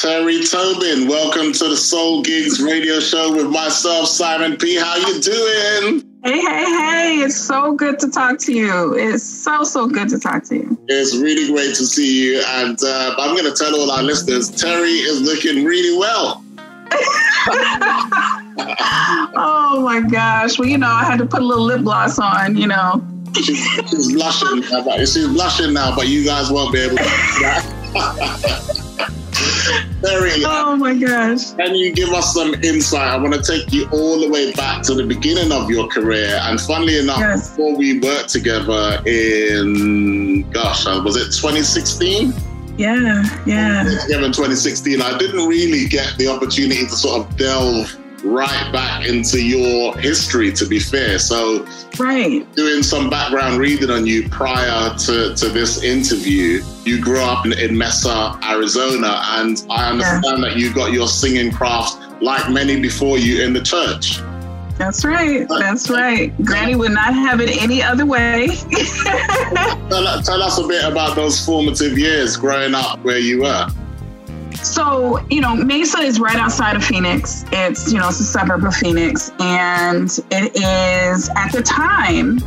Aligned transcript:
Terry 0.00 0.42
Tobin, 0.42 1.08
welcome 1.08 1.52
to 1.52 1.68
the 1.68 1.76
Soul 1.76 2.22
Gigs 2.22 2.62
radio 2.62 3.00
show 3.00 3.34
with 3.36 3.50
myself, 3.50 4.08
Simon 4.08 4.56
P. 4.56 4.76
How 4.76 4.96
you 4.96 5.20
doing? 5.20 6.02
Hey, 6.24 6.40
hey, 6.40 6.64
hey, 6.64 7.16
it's 7.18 7.36
so 7.36 7.74
good 7.74 7.98
to 7.98 8.08
talk 8.08 8.38
to 8.38 8.52
you. 8.54 8.94
It's 8.94 9.22
so, 9.22 9.62
so 9.62 9.86
good 9.86 10.08
to 10.08 10.18
talk 10.18 10.44
to 10.44 10.54
you. 10.54 10.78
It's 10.88 11.14
really 11.18 11.52
great 11.52 11.74
to 11.74 11.84
see 11.84 12.24
you. 12.24 12.42
And 12.46 12.78
uh, 12.82 13.14
I'm 13.18 13.36
going 13.36 13.44
to 13.44 13.52
tell 13.52 13.78
all 13.78 13.90
our 13.90 14.02
listeners 14.02 14.48
Terry 14.48 14.88
is 14.88 15.20
looking 15.20 15.66
really 15.66 15.98
well. 15.98 16.42
oh 19.36 19.82
my 19.84 20.00
gosh. 20.00 20.58
Well, 20.58 20.66
you 20.66 20.78
know, 20.78 20.88
I 20.88 21.04
had 21.04 21.18
to 21.18 21.26
put 21.26 21.42
a 21.42 21.44
little 21.44 21.66
lip 21.66 21.82
gloss 21.82 22.18
on, 22.18 22.56
you 22.56 22.68
know. 22.68 23.06
She's, 23.36 23.62
she's 23.90 24.14
blushing 24.14 24.62
she's 25.00 25.28
blushing 25.28 25.74
now, 25.74 25.94
but 25.94 26.08
you 26.08 26.24
guys 26.24 26.50
won't 26.50 26.72
be 26.72 26.80
able 26.80 26.96
to 26.96 28.86
oh 30.04 30.76
my 30.76 30.94
gosh. 30.94 31.52
Can 31.52 31.74
you 31.74 31.92
give 31.92 32.10
us 32.10 32.32
some 32.34 32.54
insight? 32.62 33.08
I 33.08 33.18
want 33.18 33.34
to 33.34 33.42
take 33.42 33.72
you 33.72 33.88
all 33.90 34.20
the 34.20 34.28
way 34.28 34.52
back 34.52 34.82
to 34.84 34.94
the 34.94 35.04
beginning 35.04 35.52
of 35.52 35.70
your 35.70 35.88
career. 35.88 36.38
And 36.42 36.60
funnily 36.60 36.98
enough, 36.98 37.20
yes. 37.20 37.50
before 37.50 37.76
we 37.76 38.00
worked 38.00 38.30
together 38.30 39.02
in, 39.06 40.48
gosh, 40.50 40.86
uh, 40.86 41.02
was 41.04 41.16
it 41.16 41.26
2016? 41.36 42.32
Yeah, 42.78 43.22
yeah. 43.44 43.84
Together 44.02 44.24
in 44.24 44.32
2016, 44.32 45.02
I 45.02 45.18
didn't 45.18 45.46
really 45.46 45.86
get 45.86 46.16
the 46.16 46.28
opportunity 46.28 46.86
to 46.86 46.96
sort 46.96 47.20
of 47.20 47.36
delve 47.36 47.99
right 48.24 48.72
back 48.72 49.06
into 49.06 49.42
your 49.42 49.96
history, 49.98 50.52
to 50.52 50.66
be 50.66 50.78
fair. 50.78 51.18
So, 51.18 51.66
right. 51.98 52.46
doing 52.54 52.82
some 52.82 53.10
background 53.10 53.58
reading 53.58 53.90
on 53.90 54.06
you 54.06 54.28
prior 54.28 54.94
to, 54.96 55.34
to 55.34 55.48
this 55.48 55.82
interview, 55.82 56.62
you 56.84 57.00
grew 57.00 57.20
up 57.20 57.46
in, 57.46 57.52
in 57.52 57.76
Mesa, 57.76 58.38
Arizona, 58.44 59.22
and 59.38 59.64
I 59.70 59.90
understand 59.90 60.42
that 60.42 60.56
you 60.56 60.72
got 60.72 60.92
your 60.92 61.08
singing 61.08 61.52
craft 61.52 61.98
like 62.22 62.50
many 62.50 62.80
before 62.80 63.18
you 63.18 63.42
in 63.42 63.52
the 63.52 63.62
church. 63.62 64.20
That's 64.80 65.04
right. 65.04 65.46
That's 65.46 65.90
right. 65.90 66.32
Granny 66.42 66.74
would 66.74 66.92
not 66.92 67.12
have 67.12 67.38
it 67.42 67.60
any 67.60 67.82
other 67.82 68.06
way. 68.06 68.46
tell, 69.90 70.22
tell 70.22 70.42
us 70.42 70.58
a 70.58 70.66
bit 70.66 70.84
about 70.84 71.16
those 71.16 71.44
formative 71.44 71.98
years 71.98 72.38
growing 72.38 72.74
up 72.74 72.98
where 73.04 73.18
you 73.18 73.42
were. 73.42 73.68
So, 74.62 75.24
you 75.30 75.40
know, 75.40 75.54
Mesa 75.54 75.98
is 75.98 76.20
right 76.20 76.36
outside 76.36 76.76
of 76.76 76.84
Phoenix. 76.84 77.44
It's, 77.50 77.92
you 77.92 77.98
know, 77.98 78.08
it's 78.08 78.20
a 78.20 78.24
suburb 78.24 78.64
of 78.64 78.74
Phoenix. 78.74 79.32
And 79.40 80.10
it 80.30 80.54
is 80.56 81.30
at 81.30 81.50
the 81.52 81.62
time, 81.62 82.38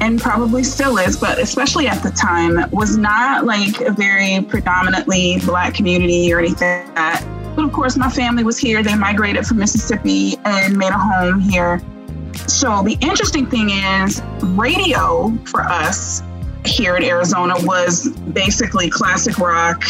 and 0.00 0.20
probably 0.20 0.64
still 0.64 0.98
is, 0.98 1.16
but 1.16 1.38
especially 1.38 1.86
at 1.86 2.02
the 2.02 2.10
time, 2.10 2.68
was 2.70 2.96
not 2.96 3.44
like 3.44 3.80
a 3.80 3.92
very 3.92 4.44
predominantly 4.44 5.38
black 5.46 5.74
community 5.74 6.32
or 6.32 6.40
anything 6.40 6.86
like 6.86 6.94
that. 6.96 7.24
But 7.54 7.64
of 7.64 7.72
course, 7.72 7.96
my 7.96 8.10
family 8.10 8.42
was 8.42 8.58
here. 8.58 8.82
They 8.82 8.96
migrated 8.96 9.46
from 9.46 9.58
Mississippi 9.58 10.36
and 10.44 10.76
made 10.76 10.90
a 10.90 10.98
home 10.98 11.38
here. 11.38 11.80
So 12.48 12.82
the 12.82 12.98
interesting 13.00 13.46
thing 13.46 13.70
is, 13.70 14.20
radio 14.42 15.32
for 15.46 15.60
us 15.60 16.20
here 16.66 16.96
in 16.96 17.04
Arizona 17.04 17.54
was 17.58 18.08
basically 18.08 18.90
classic 18.90 19.38
rock 19.38 19.84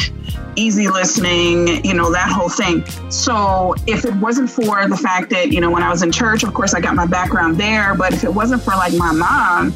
easy 0.56 0.88
listening, 0.88 1.84
you 1.84 1.94
know, 1.94 2.12
that 2.12 2.28
whole 2.30 2.48
thing. 2.48 2.84
So 3.10 3.74
if 3.86 4.04
it 4.04 4.14
wasn't 4.14 4.50
for 4.50 4.86
the 4.88 4.96
fact 4.96 5.30
that, 5.30 5.52
you 5.52 5.60
know, 5.60 5.70
when 5.70 5.82
I 5.82 5.90
was 5.90 6.02
in 6.02 6.12
church, 6.12 6.44
of 6.44 6.54
course, 6.54 6.74
I 6.74 6.80
got 6.80 6.94
my 6.94 7.06
background 7.06 7.56
there, 7.58 7.94
but 7.94 8.12
if 8.12 8.24
it 8.24 8.32
wasn't 8.32 8.62
for 8.62 8.70
like 8.70 8.94
my 8.94 9.12
mom 9.12 9.74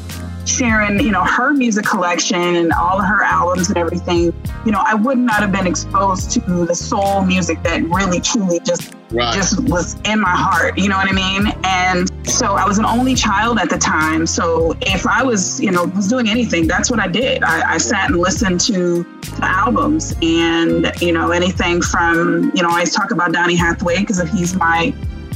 sharing, 0.49 0.99
you 0.99 1.11
know, 1.11 1.23
her 1.23 1.53
music 1.53 1.85
collection 1.85 2.55
and 2.55 2.71
all 2.73 2.99
of 2.99 3.05
her 3.05 3.23
albums 3.23 3.69
and 3.69 3.77
everything, 3.77 4.33
you 4.65 4.71
know, 4.71 4.83
I 4.85 4.95
would 4.95 5.17
not 5.17 5.41
have 5.41 5.51
been 5.51 5.67
exposed 5.67 6.31
to 6.31 6.65
the 6.65 6.75
soul 6.75 7.21
music 7.21 7.61
that 7.63 7.83
really 7.83 8.19
truly 8.19 8.59
just 8.59 8.95
right. 9.11 9.33
just 9.33 9.59
was 9.69 9.95
in 10.05 10.19
my 10.19 10.35
heart. 10.35 10.77
You 10.77 10.89
know 10.89 10.97
what 10.97 11.07
I 11.07 11.13
mean? 11.13 11.53
And 11.63 12.27
so 12.27 12.55
I 12.55 12.65
was 12.65 12.79
an 12.79 12.85
only 12.85 13.15
child 13.15 13.59
at 13.59 13.69
the 13.69 13.77
time. 13.77 14.25
So 14.25 14.75
if 14.81 15.05
I 15.07 15.23
was, 15.23 15.59
you 15.59 15.71
know, 15.71 15.85
was 15.85 16.07
doing 16.07 16.29
anything, 16.29 16.67
that's 16.67 16.89
what 16.89 16.99
I 16.99 17.07
did. 17.07 17.43
I, 17.43 17.73
I 17.73 17.77
sat 17.77 18.09
and 18.09 18.19
listened 18.19 18.59
to 18.61 19.03
the 19.03 19.45
albums 19.45 20.15
and, 20.21 20.91
you 21.01 21.11
know, 21.11 21.31
anything 21.31 21.81
from, 21.81 22.51
you 22.55 22.63
know, 22.63 22.69
I 22.69 22.73
always 22.73 22.93
talk 22.93 23.11
about 23.11 23.31
Donny 23.33 23.55
Hathaway 23.55 23.99
because 23.99 24.21
he's 24.31 24.55
my 24.55 24.93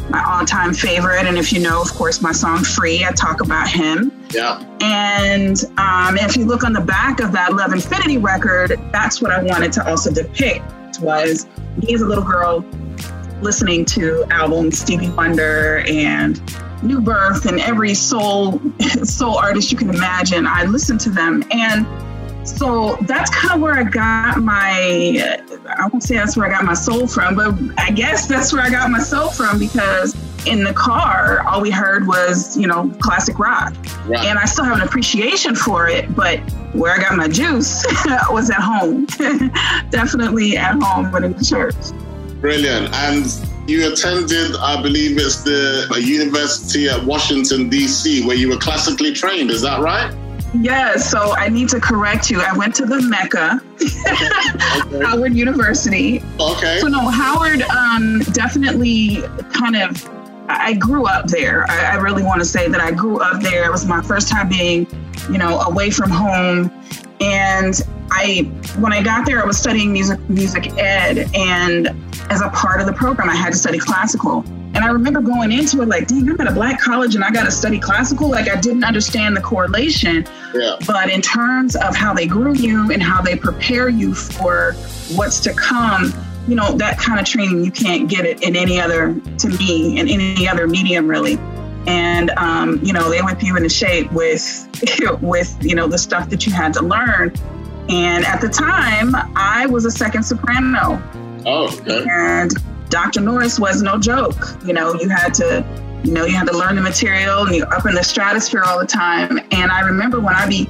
my 0.09 0.24
all-time 0.24 0.74
favorite. 0.74 1.25
And 1.25 1.38
if 1.38 1.52
you 1.52 1.59
know 1.59 1.81
of 1.81 1.91
course 1.94 2.22
my 2.22 2.31
song 2.31 2.64
free 2.64 3.03
i 3.06 3.12
talk 3.12 3.41
about 3.41 3.69
him. 3.69 4.12
Yeah. 4.31 4.64
And 4.81 5.64
um, 5.78 6.18
if 6.18 6.36
you 6.36 6.46
look 6.46 6.64
on 6.64 6.74
the 6.74 6.81
back 6.81 7.19
of 7.19 7.31
that 7.31 7.53
love 7.53 7.74
infinity 7.74 8.18
record 8.18 8.80
that's 8.91 9.22
what 9.22 9.31
i 9.31 9.41
wanted 9.41 9.72
to 9.74 9.88
also 9.88 10.12
depict 10.12 10.64
was 11.02 11.47
me 11.78 11.94
as 11.94 12.02
a 12.02 12.06
little 12.06 12.24
girl 12.24 12.66
listening 13.41 13.84
to 13.84 14.25
albums 14.30 14.80
Stevie 14.80 15.09
Wonder 15.09 15.84
and 15.88 16.41
New 16.81 17.02
Birth 17.02 17.46
and 17.46 17.59
every 17.59 17.94
soul 17.94 18.62
soul 19.03 19.38
artist 19.38 19.72
you 19.72 19.78
can 19.78 19.90
imagine. 19.90 20.46
I 20.47 20.66
listened 20.66 21.00
to 21.02 21.09
them 21.09 21.44
and 21.52 21.85
so 22.45 22.97
that's 23.01 23.29
kind 23.29 23.55
of 23.55 23.61
where 23.61 23.73
I 23.73 23.83
got 23.83 24.41
my 24.41 25.43
I 25.67 25.87
won't 25.87 26.03
say 26.03 26.15
that's 26.15 26.35
where 26.35 26.47
I 26.47 26.49
got 26.49 26.65
my 26.65 26.73
soul 26.73 27.07
from, 27.07 27.35
but 27.35 27.55
I 27.77 27.91
guess 27.91 28.27
that's 28.27 28.53
where 28.53 28.61
I 28.61 28.69
got 28.69 28.89
my 28.89 28.99
soul 28.99 29.29
from 29.29 29.59
because 29.59 30.15
in 30.45 30.63
the 30.63 30.73
car 30.73 31.41
all 31.47 31.61
we 31.61 31.71
heard 31.71 32.05
was, 32.07 32.57
you 32.57 32.67
know, 32.67 32.89
classic 32.99 33.39
rock. 33.39 33.73
Right. 34.05 34.25
And 34.25 34.37
I 34.37 34.45
still 34.45 34.65
have 34.65 34.77
an 34.77 34.83
appreciation 34.83 35.55
for 35.55 35.87
it, 35.87 36.13
but 36.15 36.39
where 36.73 36.93
I 36.93 36.97
got 36.97 37.15
my 37.15 37.27
juice 37.27 37.85
was 38.29 38.49
at 38.49 38.59
home. 38.59 39.05
Definitely 39.89 40.57
at 40.57 40.81
home, 40.81 41.11
but 41.11 41.23
in 41.23 41.33
the 41.33 41.43
church. 41.43 41.75
Brilliant. 42.41 42.93
And 42.93 43.25
you 43.69 43.91
attended, 43.91 44.55
I 44.57 44.81
believe 44.81 45.17
it's 45.17 45.43
the 45.43 45.87
university 46.03 46.89
at 46.89 47.03
Washington, 47.05 47.69
D.C., 47.69 48.25
where 48.25 48.35
you 48.35 48.49
were 48.49 48.57
classically 48.57 49.13
trained. 49.13 49.49
Is 49.49 49.61
that 49.61 49.79
right? 49.79 50.13
Yes. 50.56 51.09
So 51.09 51.36
I 51.36 51.50
need 51.50 51.69
to 51.69 51.80
correct 51.80 52.30
you. 52.30 52.41
I 52.41 52.56
went 52.56 52.75
to 52.75 52.86
the 52.86 53.02
Mecca, 53.02 53.62
okay. 53.81 55.06
Howard 55.06 55.34
University. 55.34 56.24
Okay. 56.40 56.80
So, 56.80 56.88
no, 56.88 57.09
Howard 57.09 57.64
um, 57.64 58.19
definitely 58.34 59.24
kind 59.52 59.75
of 59.75 60.09
I 60.47 60.74
grew 60.74 61.06
up 61.06 61.28
there. 61.28 61.69
I, 61.69 61.94
I, 61.94 61.96
really 61.96 62.24
want 62.24 62.41
to 62.41 62.46
say 62.46 62.68
that 62.68 62.81
I 62.81 62.91
grew 62.91 63.19
up 63.19 63.41
there. 63.41 63.66
It 63.66 63.72
was 63.72 63.86
my 63.86 64.02
first 64.02 64.28
time 64.28 64.50
being, 64.50 64.86
you 65.31 65.38
know, 65.38 65.59
away 65.62 65.90
from 65.90 66.09
home. 66.09 66.72
And 67.22 67.80
I, 68.12 68.41
when 68.78 68.91
I 68.91 69.02
got 69.02 69.25
there, 69.25 69.41
I 69.41 69.46
was 69.46 69.58
studying 69.58 69.94
music, 69.94 70.20
music 70.30 70.78
ed, 70.78 71.30
and 71.34 71.88
as 72.30 72.41
a 72.41 72.50
part 72.50 72.81
of 72.81 72.88
the 72.88 72.94
program, 72.94 73.30
I 73.30 73.35
had 73.35 73.53
to 73.53 73.58
study 73.58 73.80
classical. 73.80 74.44
And 74.73 74.84
I 74.84 74.88
remember 74.88 75.22
going 75.22 75.51
into 75.51 75.81
it 75.81 75.88
like, 75.88 76.07
dang, 76.07 76.28
I'm 76.29 76.41
at 76.41 76.47
a 76.47 76.51
black 76.51 76.79
college 76.79 77.16
and 77.16 77.23
I 77.23 77.29
got 77.29 77.44
to 77.44 77.51
study 77.51 77.79
classical. 77.79 78.29
Like 78.29 78.50
I 78.50 78.59
didn't 78.59 78.84
understand 78.84 79.38
the 79.38 79.41
correlation. 79.41 80.25
Yeah. 80.53 80.78
But 80.88 81.09
in 81.09 81.22
terms 81.22 81.75
of 81.75 81.95
how 81.95 82.13
they 82.13 82.25
groom 82.25 82.56
you 82.56 82.91
and 82.91 83.01
how 83.01 83.22
they 83.22 83.35
prepare 83.35 83.89
you 83.89 84.16
for 84.16 84.73
what's 85.13 85.39
to 85.41 85.53
come, 85.53 86.11
you 86.47 86.56
know, 86.56 86.72
that 86.78 86.97
kind 86.97 87.19
of 87.19 87.25
training 87.25 87.63
you 87.63 87.72
can't 87.72 88.09
get 88.09 88.25
it 88.25 88.41
in 88.41 88.56
any 88.56 88.79
other, 88.79 89.13
to 89.38 89.50
me, 89.50 90.00
in 90.00 90.09
any 90.09 90.47
other 90.47 90.67
medium 90.67 91.07
really. 91.07 91.38
And 91.85 92.31
um, 92.31 92.79
you 92.81 92.94
know, 92.94 93.09
they 93.09 93.22
whip 93.22 93.44
you 93.44 93.55
into 93.57 93.69
shape 93.69 94.11
with 94.11 94.69
with 95.22 95.57
you 95.61 95.75
know 95.75 95.88
the 95.88 95.97
stuff 95.97 96.29
that 96.29 96.45
you 96.45 96.53
had 96.53 96.73
to 96.73 96.81
learn. 96.81 97.34
And 97.90 98.23
at 98.25 98.40
the 98.40 98.47
time, 98.47 99.13
I 99.35 99.66
was 99.66 99.84
a 99.84 99.91
second 99.91 100.23
soprano. 100.23 101.03
Oh, 101.45 101.78
okay. 101.81 102.05
And 102.09 102.53
Dr. 102.93 103.21
Norris 103.21 103.59
was 103.59 103.81
no 103.81 103.97
joke. 103.97 104.55
You 104.63 104.71
know, 104.73 104.93
you 104.93 105.09
had 105.09 105.33
to, 105.33 105.65
you 106.03 106.13
know, 106.13 106.25
you 106.25 106.35
had 106.35 106.47
to 106.47 106.55
learn 106.55 106.75
the 106.75 106.81
material 106.83 107.43
and 107.47 107.55
you're 107.55 107.73
up 107.73 107.87
in 107.87 107.95
the 107.95 108.03
stratosphere 108.03 108.61
all 108.61 108.77
the 108.77 108.85
time. 108.85 109.39
And 109.49 109.71
I 109.71 109.79
remember 109.79 110.19
when 110.19 110.35
I 110.35 110.47
be 110.47 110.65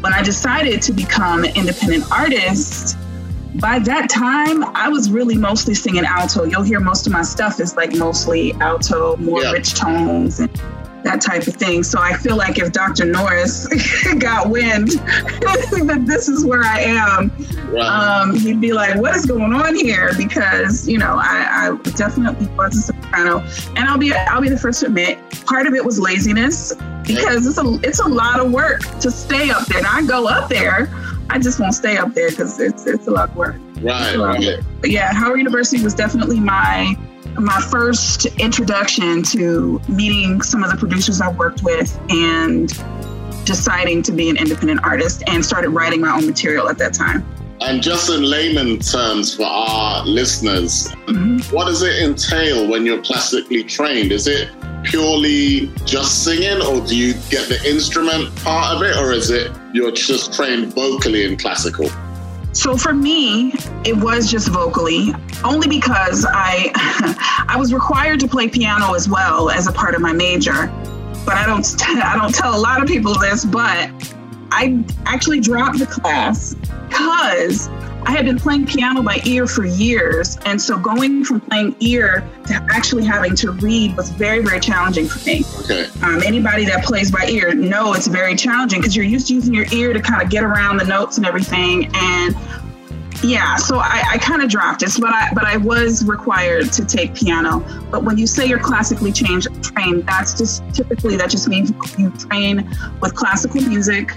when 0.00 0.12
I 0.12 0.20
decided 0.20 0.82
to 0.82 0.92
become 0.92 1.44
an 1.44 1.54
independent 1.54 2.10
artist, 2.10 2.98
by 3.60 3.78
that 3.78 4.10
time 4.10 4.64
I 4.74 4.88
was 4.88 5.08
really 5.08 5.38
mostly 5.38 5.74
singing 5.74 6.04
alto. 6.04 6.42
You'll 6.42 6.64
hear 6.64 6.80
most 6.80 7.06
of 7.06 7.12
my 7.12 7.22
stuff 7.22 7.60
is 7.60 7.76
like 7.76 7.94
mostly 7.94 8.54
alto, 8.54 9.16
more 9.18 9.44
yeah. 9.44 9.52
rich 9.52 9.74
tones 9.74 10.40
and 10.40 10.50
that 11.08 11.20
type 11.22 11.46
of 11.46 11.54
thing. 11.54 11.82
So 11.82 12.00
I 12.00 12.16
feel 12.16 12.36
like 12.36 12.58
if 12.58 12.70
Dr. 12.72 13.06
Norris 13.06 13.66
got 14.18 14.50
wind 14.50 14.88
that 14.90 16.02
this 16.06 16.28
is 16.28 16.44
where 16.44 16.62
I 16.62 16.80
am, 16.80 17.30
um, 17.78 18.38
he'd 18.38 18.60
be 18.60 18.72
like, 18.72 18.96
"What 18.96 19.16
is 19.16 19.24
going 19.24 19.52
on 19.52 19.74
here?" 19.74 20.10
Because 20.16 20.86
you 20.86 20.98
know, 20.98 21.16
I, 21.18 21.70
I, 21.70 21.90
definitely 21.92 22.46
was 22.48 22.76
a 22.76 22.82
soprano, 22.82 23.40
and 23.76 23.88
I'll 23.88 23.98
be 23.98 24.12
I'll 24.12 24.40
be 24.40 24.50
the 24.50 24.58
first 24.58 24.80
to 24.80 24.86
admit, 24.86 25.18
part 25.46 25.66
of 25.66 25.74
it 25.74 25.84
was 25.84 25.98
laziness 25.98 26.74
because 27.06 27.46
it's 27.46 27.58
a 27.58 27.80
it's 27.82 28.00
a 28.00 28.08
lot 28.08 28.40
of 28.40 28.52
work 28.52 28.80
to 29.00 29.10
stay 29.10 29.50
up 29.50 29.66
there. 29.66 29.78
And 29.78 29.86
I 29.86 30.04
go 30.06 30.28
up 30.28 30.48
there. 30.48 30.90
I 31.30 31.38
just 31.38 31.60
won't 31.60 31.74
stay 31.74 31.96
up 31.96 32.14
there 32.14 32.30
because 32.30 32.58
it's 32.60 32.86
it's 32.86 33.06
a 33.06 33.10
lot 33.10 33.30
of 33.30 33.36
work. 33.36 33.56
Right. 33.80 34.16
right. 34.16 34.58
But 34.80 34.90
yeah, 34.90 35.12
Howard 35.12 35.38
University 35.38 35.82
was 35.82 35.94
definitely 35.94 36.40
my 36.40 36.96
my 37.40 37.60
first 37.60 38.26
introduction 38.38 39.22
to 39.22 39.80
meeting 39.88 40.42
some 40.42 40.62
of 40.64 40.70
the 40.70 40.76
producers 40.76 41.20
I 41.20 41.30
worked 41.30 41.62
with 41.62 41.98
and 42.10 42.68
deciding 43.44 44.02
to 44.02 44.12
be 44.12 44.28
an 44.28 44.36
independent 44.36 44.80
artist 44.84 45.22
and 45.26 45.44
started 45.44 45.70
writing 45.70 46.00
my 46.00 46.14
own 46.14 46.26
material 46.26 46.68
at 46.68 46.78
that 46.78 46.94
time. 46.94 47.26
And 47.60 47.82
just 47.82 48.08
in 48.10 48.22
layman 48.22 48.78
terms 48.78 49.34
for 49.34 49.46
our 49.46 50.04
listeners, 50.06 50.88
mm-hmm. 51.06 51.38
what 51.54 51.64
does 51.64 51.82
it 51.82 52.02
entail 52.02 52.68
when 52.68 52.86
you're 52.86 53.02
classically 53.02 53.64
trained? 53.64 54.12
Is 54.12 54.26
it 54.28 54.50
purely 54.84 55.66
just 55.84 56.22
singing, 56.24 56.62
or 56.62 56.86
do 56.86 56.96
you 56.96 57.14
get 57.30 57.48
the 57.48 57.60
instrument 57.68 58.34
part 58.44 58.76
of 58.76 58.82
it, 58.82 58.96
or 58.96 59.12
is 59.12 59.30
it 59.30 59.50
you're 59.72 59.90
just 59.90 60.32
trained 60.34 60.72
vocally 60.72 61.24
in 61.24 61.36
classical? 61.36 61.90
So 62.52 62.76
for 62.76 62.92
me, 62.92 63.52
it 63.84 63.96
was 63.96 64.30
just 64.30 64.48
vocally, 64.48 65.14
only 65.44 65.68
because 65.68 66.26
I 66.28 66.72
I 67.48 67.56
was 67.56 67.72
required 67.72 68.20
to 68.20 68.28
play 68.28 68.48
piano 68.48 68.94
as 68.94 69.08
well 69.08 69.50
as 69.50 69.66
a 69.66 69.72
part 69.72 69.94
of 69.94 70.00
my 70.00 70.12
major. 70.12 70.66
But 71.24 71.36
I 71.36 71.46
don't 71.46 71.66
I 71.86 72.16
don't 72.16 72.34
tell 72.34 72.56
a 72.56 72.60
lot 72.60 72.82
of 72.82 72.88
people 72.88 73.18
this, 73.18 73.44
but 73.44 73.90
I 74.50 74.82
actually 75.06 75.40
dropped 75.40 75.78
the 75.78 75.86
class 75.86 76.54
because 76.88 77.68
I 78.08 78.12
had 78.12 78.24
been 78.24 78.38
playing 78.38 78.64
piano 78.64 79.02
by 79.02 79.20
ear 79.26 79.46
for 79.46 79.66
years. 79.66 80.38
And 80.46 80.60
so 80.60 80.78
going 80.78 81.24
from 81.24 81.42
playing 81.42 81.76
ear 81.80 82.26
to 82.46 82.54
actually 82.70 83.04
having 83.04 83.36
to 83.36 83.50
read 83.50 83.94
was 83.98 84.08
very, 84.08 84.42
very 84.42 84.60
challenging 84.60 85.06
for 85.06 85.22
me. 85.26 85.44
Okay. 85.60 85.88
Um, 86.00 86.22
anybody 86.22 86.64
that 86.64 86.86
plays 86.86 87.10
by 87.10 87.26
ear 87.26 87.54
know 87.54 87.92
it's 87.92 88.06
very 88.06 88.34
challenging 88.34 88.80
because 88.80 88.96
you're 88.96 89.04
used 89.04 89.26
to 89.26 89.34
using 89.34 89.52
your 89.52 89.66
ear 89.74 89.92
to 89.92 90.00
kind 90.00 90.22
of 90.22 90.30
get 90.30 90.42
around 90.42 90.78
the 90.78 90.86
notes 90.86 91.18
and 91.18 91.26
everything. 91.26 91.90
And 91.92 92.34
yeah, 93.22 93.56
so 93.56 93.78
I, 93.78 94.02
I 94.12 94.18
kind 94.18 94.40
of 94.40 94.48
dropped 94.48 94.82
it, 94.82 94.92
but 94.98 95.10
I 95.10 95.30
but 95.34 95.44
I 95.44 95.58
was 95.58 96.04
required 96.04 96.72
to 96.72 96.86
take 96.86 97.14
piano. 97.14 97.60
But 97.90 98.04
when 98.04 98.16
you 98.16 98.26
say 98.26 98.46
you're 98.46 98.58
classically 98.60 99.12
trained, 99.12 99.46
trained, 99.62 100.06
that's 100.06 100.32
just 100.38 100.62
typically 100.72 101.16
that 101.16 101.28
just 101.28 101.48
means 101.48 101.72
you 101.98 102.10
train 102.12 102.74
with 103.02 103.14
classical 103.14 103.60
music. 103.60 104.12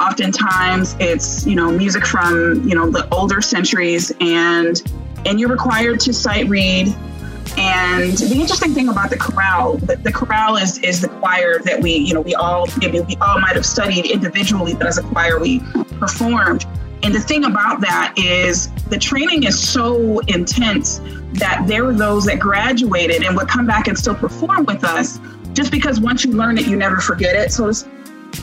Oftentimes, 0.00 0.96
it's 1.00 1.46
you 1.46 1.54
know 1.54 1.70
music 1.70 2.06
from 2.06 2.66
you 2.68 2.74
know 2.74 2.90
the 2.90 3.08
older 3.12 3.40
centuries, 3.40 4.12
and 4.20 4.82
and 5.24 5.40
you're 5.40 5.48
required 5.48 6.00
to 6.00 6.12
sight 6.12 6.48
read. 6.48 6.94
And 7.58 8.12
the 8.18 8.34
interesting 8.34 8.74
thing 8.74 8.88
about 8.88 9.08
the 9.08 9.16
chorale, 9.16 9.78
the, 9.78 9.96
the 9.96 10.12
chorale 10.12 10.56
is 10.56 10.78
is 10.78 11.00
the 11.00 11.08
choir 11.08 11.60
that 11.60 11.80
we 11.80 11.94
you 11.94 12.12
know 12.12 12.20
we 12.20 12.34
all 12.34 12.66
maybe 12.78 13.00
we 13.00 13.16
all 13.16 13.40
might 13.40 13.54
have 13.54 13.66
studied 13.66 14.06
individually, 14.06 14.74
but 14.74 14.86
as 14.86 14.98
a 14.98 15.02
choir 15.02 15.38
we 15.38 15.60
performed. 15.98 16.66
And 17.02 17.14
the 17.14 17.20
thing 17.20 17.44
about 17.44 17.80
that 17.82 18.14
is 18.16 18.68
the 18.86 18.98
training 18.98 19.44
is 19.44 19.58
so 19.58 20.18
intense 20.20 21.00
that 21.34 21.64
there 21.66 21.84
were 21.84 21.94
those 21.94 22.24
that 22.26 22.38
graduated 22.38 23.22
and 23.22 23.36
would 23.36 23.48
come 23.48 23.66
back 23.66 23.86
and 23.86 23.96
still 23.96 24.14
perform 24.14 24.64
with 24.64 24.82
us 24.82 25.20
just 25.52 25.70
because 25.70 26.00
once 26.00 26.24
you 26.24 26.32
learn 26.32 26.58
it, 26.58 26.66
you 26.66 26.76
never 26.76 26.98
forget 26.98 27.36
it. 27.36 27.52
So 27.52 27.72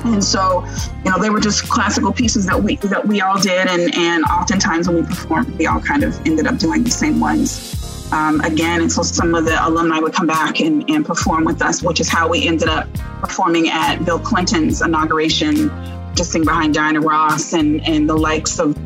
and 0.06 0.24
so, 0.24 0.66
you 1.04 1.12
know, 1.12 1.20
they 1.20 1.30
were 1.30 1.40
just 1.40 1.70
classical 1.70 2.12
pieces 2.12 2.46
that 2.46 2.62
we 2.62 2.76
that 2.78 3.08
we 3.08 3.22
all 3.22 3.40
did, 3.40 3.68
and 3.68 3.94
and 3.96 4.24
oftentimes 4.26 4.88
when 4.88 4.98
we 4.98 5.04
performed, 5.04 5.58
we 5.58 5.68
all 5.68 5.80
kind 5.80 6.04
of 6.04 6.20
ended 6.26 6.48
up 6.48 6.58
doing 6.58 6.84
the 6.84 6.92
same 6.92 7.20
ones. 7.20 7.80
Um, 8.12 8.42
again, 8.42 8.82
and 8.82 8.92
so 8.92 9.02
some 9.02 9.34
of 9.34 9.46
the 9.46 9.58
alumni 9.66 9.98
would 9.98 10.14
come 10.14 10.28
back 10.28 10.60
and, 10.60 10.88
and 10.88 11.04
perform 11.04 11.46
with 11.46 11.64
us, 11.64 11.82
which 11.82 12.00
is 12.00 12.08
how 12.08 12.30
we 12.30 12.48
ended 12.48 12.70
up 12.70 12.88
performing 13.22 13.70
at 13.70 14.06
Bill 14.06 14.20
Clinton's 14.20 14.84
inauguration, 14.84 15.72
just 16.14 16.32
sing 16.32 16.44
behind 16.44 16.76
Diana 16.76 17.02
Ross 17.02 17.54
and 17.54 17.86
and 17.88 18.08
the 18.08 18.16
likes 18.16 18.60
of 18.60 18.78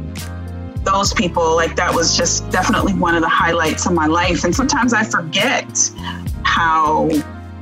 those 0.86 1.14
people. 1.14 1.56
Like 1.56 1.76
that 1.76 1.94
was 1.94 2.16
just 2.16 2.50
definitely 2.50 2.94
one 2.94 3.16
of 3.16 3.22
the 3.22 3.30
highlights 3.30 3.86
of 3.86 3.94
my 3.94 4.08
life. 4.08 4.44
And 4.44 4.56
sometimes 4.56 4.94
I 4.94 5.04
forget 5.04 5.92
how 6.44 7.10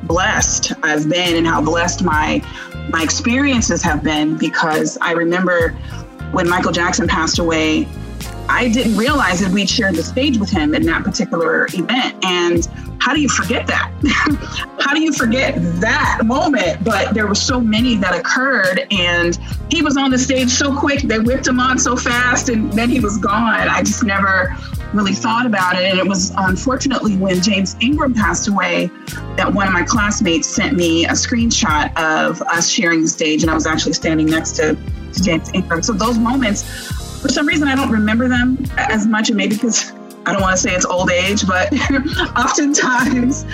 blessed 0.03 0.73
I've 0.83 1.09
been 1.09 1.35
and 1.35 1.47
how 1.47 1.61
blessed 1.61 2.03
my 2.03 2.41
my 2.89 3.03
experiences 3.03 3.81
have 3.83 4.03
been 4.03 4.37
because 4.37 4.97
I 5.01 5.11
remember 5.11 5.71
when 6.31 6.49
Michael 6.49 6.71
Jackson 6.71 7.07
passed 7.07 7.39
away, 7.39 7.87
I 8.47 8.69
didn't 8.69 8.95
realize 8.95 9.39
that 9.39 9.51
we'd 9.51 9.69
shared 9.69 9.95
the 9.95 10.03
stage 10.03 10.37
with 10.37 10.49
him 10.49 10.75
in 10.75 10.83
that 10.83 11.03
particular 11.03 11.67
event. 11.73 12.23
And 12.23 12.67
how 12.99 13.13
do 13.13 13.21
you 13.21 13.29
forget 13.29 13.65
that? 13.67 13.91
how 14.79 14.93
do 14.93 15.01
you 15.01 15.11
forget 15.11 15.55
that 15.81 16.21
moment? 16.25 16.83
But 16.83 17.13
there 17.13 17.27
were 17.27 17.35
so 17.35 17.59
many 17.59 17.95
that 17.97 18.13
occurred, 18.17 18.85
and 18.91 19.37
he 19.69 19.81
was 19.81 19.97
on 19.97 20.11
the 20.11 20.19
stage 20.19 20.49
so 20.49 20.77
quick. 20.77 21.01
They 21.01 21.19
whipped 21.19 21.47
him 21.47 21.59
on 21.59 21.79
so 21.79 21.95
fast, 21.95 22.49
and 22.49 22.71
then 22.73 22.89
he 22.89 22.99
was 22.99 23.17
gone. 23.17 23.67
I 23.67 23.81
just 23.81 24.03
never 24.03 24.55
really 24.95 25.13
thought 25.13 25.45
about 25.45 25.75
it. 25.75 25.83
And 25.83 25.99
it 25.99 26.07
was 26.07 26.31
unfortunately 26.37 27.17
when 27.17 27.41
James 27.41 27.75
Ingram 27.81 28.13
passed 28.13 28.47
away 28.47 28.89
that 29.35 29.51
one 29.53 29.67
of 29.67 29.73
my 29.73 29.83
classmates 29.83 30.47
sent 30.47 30.75
me 30.75 31.05
a 31.05 31.11
screenshot 31.11 31.95
of 31.97 32.41
us 32.43 32.69
sharing 32.69 33.01
the 33.01 33.07
stage, 33.07 33.43
and 33.43 33.51
I 33.51 33.53
was 33.53 33.67
actually 33.67 33.93
standing 33.93 34.27
next 34.27 34.53
to, 34.53 34.75
to 35.13 35.23
James 35.23 35.51
Ingram. 35.53 35.83
So 35.83 35.93
those 35.93 36.17
moments, 36.17 36.63
for 37.21 37.29
some 37.29 37.47
reason, 37.47 37.67
I 37.67 37.75
don't 37.75 37.91
remember 37.91 38.27
them 38.27 38.57
as 38.77 39.05
much, 39.05 39.29
and 39.29 39.37
maybe 39.37 39.55
because 39.55 39.91
I 40.25 40.33
don't 40.33 40.41
want 40.41 40.55
to 40.55 40.61
say 40.61 40.73
it's 40.73 40.85
old 40.85 41.11
age, 41.11 41.45
but 41.45 41.71
oftentimes 42.37 43.45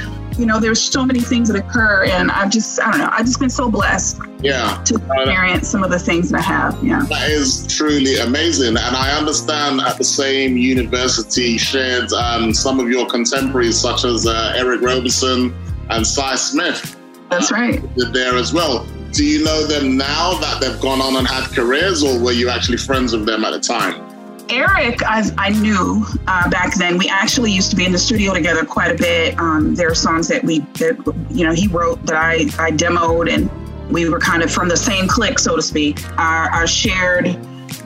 you 0.41 0.47
know, 0.47 0.59
there's 0.59 0.81
so 0.81 1.05
many 1.05 1.21
things 1.21 1.49
that 1.49 1.55
occur, 1.55 2.05
and 2.05 2.31
I've 2.31 2.49
just, 2.49 2.81
I 2.81 2.89
don't 2.89 2.99
know, 2.99 3.09
I've 3.11 3.27
just 3.27 3.39
been 3.39 3.51
so 3.51 3.69
blessed. 3.69 4.19
Yeah. 4.41 4.81
To 4.85 4.95
experience 4.95 5.67
some 5.67 5.83
of 5.83 5.91
the 5.91 5.99
things 5.99 6.31
that 6.31 6.39
I 6.39 6.41
have. 6.41 6.83
Yeah. 6.83 7.03
That 7.03 7.29
is 7.29 7.67
truly 7.67 8.17
amazing. 8.17 8.69
And 8.69 8.79
I 8.79 9.15
understand 9.15 9.81
at 9.81 9.99
the 9.99 10.03
same 10.03 10.57
university 10.57 11.59
shared 11.59 12.11
um, 12.13 12.51
some 12.51 12.79
of 12.79 12.89
your 12.89 13.05
contemporaries, 13.05 13.79
such 13.79 14.03
as 14.03 14.25
uh, 14.25 14.55
Eric 14.57 14.81
Roberson 14.81 15.53
and 15.91 16.05
Sy 16.05 16.35
Smith. 16.35 16.97
That's 17.29 17.51
right. 17.51 17.83
Uh, 17.83 18.09
there 18.11 18.35
as 18.35 18.51
well. 18.51 18.87
Do 19.11 19.23
you 19.23 19.43
know 19.43 19.67
them 19.67 19.95
now 19.95 20.39
that 20.39 20.59
they've 20.59 20.81
gone 20.81 21.01
on 21.01 21.17
and 21.17 21.27
had 21.27 21.43
careers, 21.51 22.01
or 22.03 22.19
were 22.19 22.31
you 22.31 22.49
actually 22.49 22.77
friends 22.77 23.13
with 23.13 23.27
them 23.27 23.45
at 23.45 23.51
the 23.51 23.59
time? 23.59 24.10
Eric, 24.51 25.01
I, 25.03 25.23
I 25.37 25.49
knew 25.49 26.05
uh, 26.27 26.49
back 26.49 26.75
then. 26.75 26.97
We 26.97 27.07
actually 27.07 27.51
used 27.51 27.71
to 27.71 27.77
be 27.77 27.85
in 27.85 27.91
the 27.93 27.97
studio 27.97 28.33
together 28.33 28.65
quite 28.65 28.91
a 28.91 28.95
bit. 28.95 29.39
Um, 29.39 29.75
there 29.75 29.89
are 29.89 29.95
songs 29.95 30.27
that 30.27 30.43
we, 30.43 30.59
that, 30.59 30.97
you 31.29 31.45
know, 31.45 31.53
he 31.53 31.67
wrote 31.67 32.05
that 32.05 32.17
I, 32.17 32.33
I 32.59 32.71
demoed, 32.71 33.33
and 33.33 33.49
we 33.89 34.09
were 34.09 34.19
kind 34.19 34.43
of 34.43 34.51
from 34.51 34.67
the 34.67 34.75
same 34.75 35.07
clique, 35.07 35.39
so 35.39 35.55
to 35.55 35.61
speak. 35.61 35.99
Our, 36.19 36.49
our 36.51 36.67
shared 36.67 37.37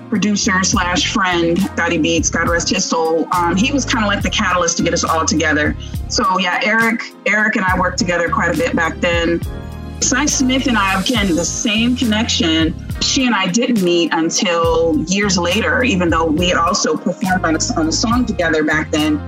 producer 0.09 0.63
slash 0.63 1.13
friend, 1.13 1.57
Dottie 1.75 1.97
Beats, 1.97 2.29
God 2.29 2.49
rest 2.49 2.69
his 2.69 2.85
soul. 2.85 3.27
Um, 3.33 3.55
he 3.55 3.71
was 3.71 3.85
kind 3.85 4.03
of 4.03 4.07
like 4.07 4.23
the 4.23 4.29
catalyst 4.29 4.77
to 4.77 4.83
get 4.83 4.93
us 4.93 5.03
all 5.03 5.25
together. 5.25 5.75
So 6.09 6.39
yeah, 6.39 6.61
Eric, 6.63 7.01
Eric 7.25 7.57
and 7.57 7.65
I 7.65 7.77
worked 7.79 7.97
together 7.97 8.29
quite 8.29 8.53
a 8.53 8.57
bit 8.57 8.75
back 8.75 8.97
then. 8.97 9.39
Sy 10.01 10.25
Smith 10.25 10.67
and 10.67 10.77
I, 10.77 11.01
again, 11.01 11.35
the 11.35 11.45
same 11.45 11.95
connection 11.95 12.75
she 13.01 13.25
and 13.25 13.35
I 13.35 13.47
didn't 13.47 13.81
meet 13.81 14.13
until 14.13 15.03
years 15.03 15.37
later, 15.37 15.83
even 15.83 16.09
though 16.09 16.25
we 16.25 16.53
also 16.53 16.95
performed 16.95 17.45
on 17.45 17.55
a, 17.55 17.79
on 17.79 17.87
a 17.87 17.91
song 17.91 18.25
together 18.25 18.63
back 18.63 18.91
then. 18.91 19.21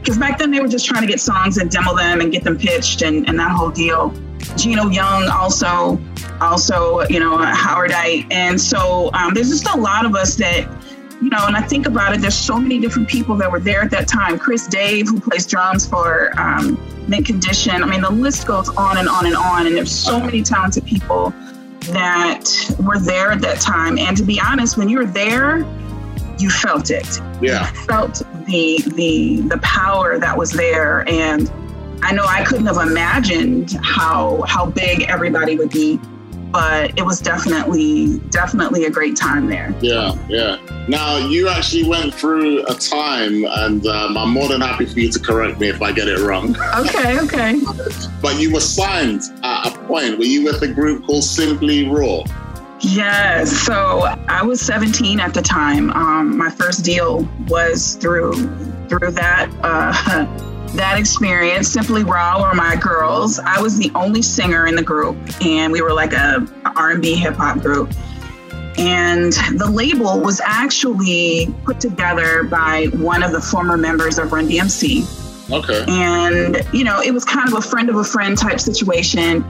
Because 0.00 0.18
back 0.18 0.38
then 0.38 0.50
they 0.50 0.60
were 0.60 0.68
just 0.68 0.86
trying 0.86 1.02
to 1.02 1.08
get 1.08 1.20
songs 1.20 1.58
and 1.58 1.70
demo 1.70 1.96
them 1.96 2.20
and 2.20 2.32
get 2.32 2.44
them 2.44 2.56
pitched 2.56 3.02
and, 3.02 3.28
and 3.28 3.38
that 3.38 3.50
whole 3.50 3.70
deal. 3.70 4.14
Gino 4.56 4.88
Young 4.88 5.28
also, 5.28 6.00
also, 6.40 7.02
you 7.08 7.20
know, 7.20 7.36
Howardite. 7.38 8.26
And 8.32 8.60
so 8.60 9.10
um, 9.12 9.34
there's 9.34 9.50
just 9.50 9.68
a 9.68 9.76
lot 9.76 10.06
of 10.06 10.14
us 10.14 10.36
that, 10.36 10.68
you 11.20 11.30
know, 11.30 11.46
and 11.46 11.56
I 11.56 11.62
think 11.62 11.86
about 11.86 12.14
it, 12.14 12.20
there's 12.20 12.36
so 12.36 12.58
many 12.58 12.78
different 12.78 13.08
people 13.08 13.34
that 13.36 13.50
were 13.50 13.58
there 13.58 13.82
at 13.82 13.90
that 13.90 14.06
time. 14.06 14.38
Chris 14.38 14.66
Dave, 14.66 15.08
who 15.08 15.20
plays 15.20 15.46
drums 15.46 15.86
for 15.86 16.32
um, 16.38 16.78
Mint 17.08 17.26
Condition. 17.26 17.82
I 17.82 17.86
mean, 17.86 18.02
the 18.02 18.10
list 18.10 18.46
goes 18.46 18.68
on 18.70 18.98
and 18.98 19.08
on 19.08 19.26
and 19.26 19.34
on. 19.34 19.66
And 19.66 19.76
there's 19.76 19.90
so 19.90 20.20
many 20.20 20.42
talented 20.42 20.84
people 20.84 21.30
that 21.90 22.44
were 22.80 23.00
there 23.00 23.32
at 23.32 23.40
that 23.40 23.60
time. 23.60 23.98
And 23.98 24.16
to 24.16 24.22
be 24.22 24.40
honest, 24.40 24.76
when 24.76 24.88
you 24.88 24.98
were 24.98 25.06
there, 25.06 25.66
you 26.38 26.50
felt 26.50 26.90
it. 26.90 27.20
Yeah. 27.42 27.68
You 27.68 27.80
felt 27.86 28.22
the 28.46 28.80
the 28.94 29.40
the 29.48 29.58
power 29.62 30.18
that 30.18 30.36
was 30.36 30.52
there. 30.52 31.08
And 31.08 31.50
I 32.02 32.12
know 32.12 32.24
I 32.24 32.44
couldn't 32.44 32.66
have 32.66 32.76
imagined 32.76 33.76
how 33.82 34.42
how 34.46 34.66
big 34.66 35.02
everybody 35.08 35.56
would 35.56 35.70
be 35.70 35.98
but 36.50 36.98
it 36.98 37.04
was 37.04 37.20
definitely 37.20 38.18
definitely 38.30 38.84
a 38.84 38.90
great 38.90 39.16
time 39.16 39.48
there. 39.48 39.74
Yeah, 39.80 40.12
yeah. 40.28 40.58
Now 40.88 41.16
you 41.16 41.48
actually 41.48 41.84
went 41.84 42.14
through 42.14 42.64
a 42.66 42.74
time, 42.74 43.44
and 43.44 43.86
um, 43.86 44.16
I'm 44.16 44.30
more 44.30 44.48
than 44.48 44.60
happy 44.60 44.86
for 44.86 44.98
you 44.98 45.10
to 45.10 45.18
correct 45.18 45.60
me 45.60 45.68
if 45.68 45.82
I 45.82 45.92
get 45.92 46.08
it 46.08 46.18
wrong. 46.20 46.56
Okay, 46.78 47.18
okay. 47.18 47.60
but 48.22 48.38
you 48.38 48.52
were 48.52 48.60
signed 48.60 49.22
at 49.42 49.66
a 49.66 49.78
point. 49.86 50.16
Were 50.16 50.24
you 50.24 50.44
with 50.44 50.62
a 50.62 50.68
group 50.68 51.04
called 51.06 51.24
Simply 51.24 51.88
Raw? 51.88 52.22
Yes. 52.80 53.50
So 53.50 54.02
I 54.28 54.42
was 54.42 54.60
17 54.60 55.18
at 55.18 55.34
the 55.34 55.42
time. 55.42 55.90
Um, 55.90 56.36
my 56.36 56.50
first 56.50 56.84
deal 56.84 57.28
was 57.48 57.94
through 57.96 58.34
through 58.88 59.10
that. 59.12 59.50
Uh, 59.62 60.26
that 60.74 60.98
experience. 60.98 61.68
Simply 61.68 62.04
Raw 62.04 62.42
were 62.42 62.54
my 62.54 62.76
girls. 62.76 63.38
I 63.38 63.60
was 63.60 63.78
the 63.78 63.90
only 63.94 64.22
singer 64.22 64.66
in 64.66 64.74
the 64.74 64.82
group, 64.82 65.16
and 65.44 65.72
we 65.72 65.82
were 65.82 65.92
like 65.92 66.12
a 66.12 66.46
R&B 66.76 67.14
hip 67.16 67.34
hop 67.34 67.60
group. 67.60 67.92
And 68.78 69.32
the 69.56 69.68
label 69.68 70.20
was 70.20 70.40
actually 70.44 71.52
put 71.64 71.80
together 71.80 72.44
by 72.44 72.86
one 72.94 73.22
of 73.22 73.32
the 73.32 73.40
former 73.40 73.76
members 73.76 74.18
of 74.18 74.32
Run 74.32 74.48
DMC. 74.48 75.50
Okay. 75.50 75.84
And 75.88 76.64
you 76.72 76.84
know, 76.84 77.00
it 77.00 77.12
was 77.12 77.24
kind 77.24 77.48
of 77.48 77.58
a 77.58 77.62
friend 77.62 77.88
of 77.88 77.96
a 77.96 78.04
friend 78.04 78.36
type 78.38 78.60
situation. 78.60 79.44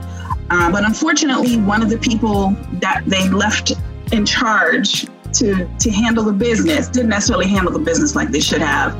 Uh, 0.49 0.71
but 0.71 0.83
unfortunately, 0.83 1.57
one 1.57 1.83
of 1.83 1.89
the 1.89 1.97
people 1.97 2.51
that 2.79 3.03
they 3.05 3.29
left 3.29 3.71
in 4.11 4.25
charge 4.25 5.05
to 5.33 5.69
to 5.79 5.91
handle 5.91 6.23
the 6.23 6.33
business. 6.33 6.89
Didn't 6.89 7.09
necessarily 7.09 7.47
handle 7.47 7.71
the 7.71 7.79
business 7.79 8.15
like 8.15 8.29
they 8.29 8.39
should 8.39 8.61
have. 8.61 8.95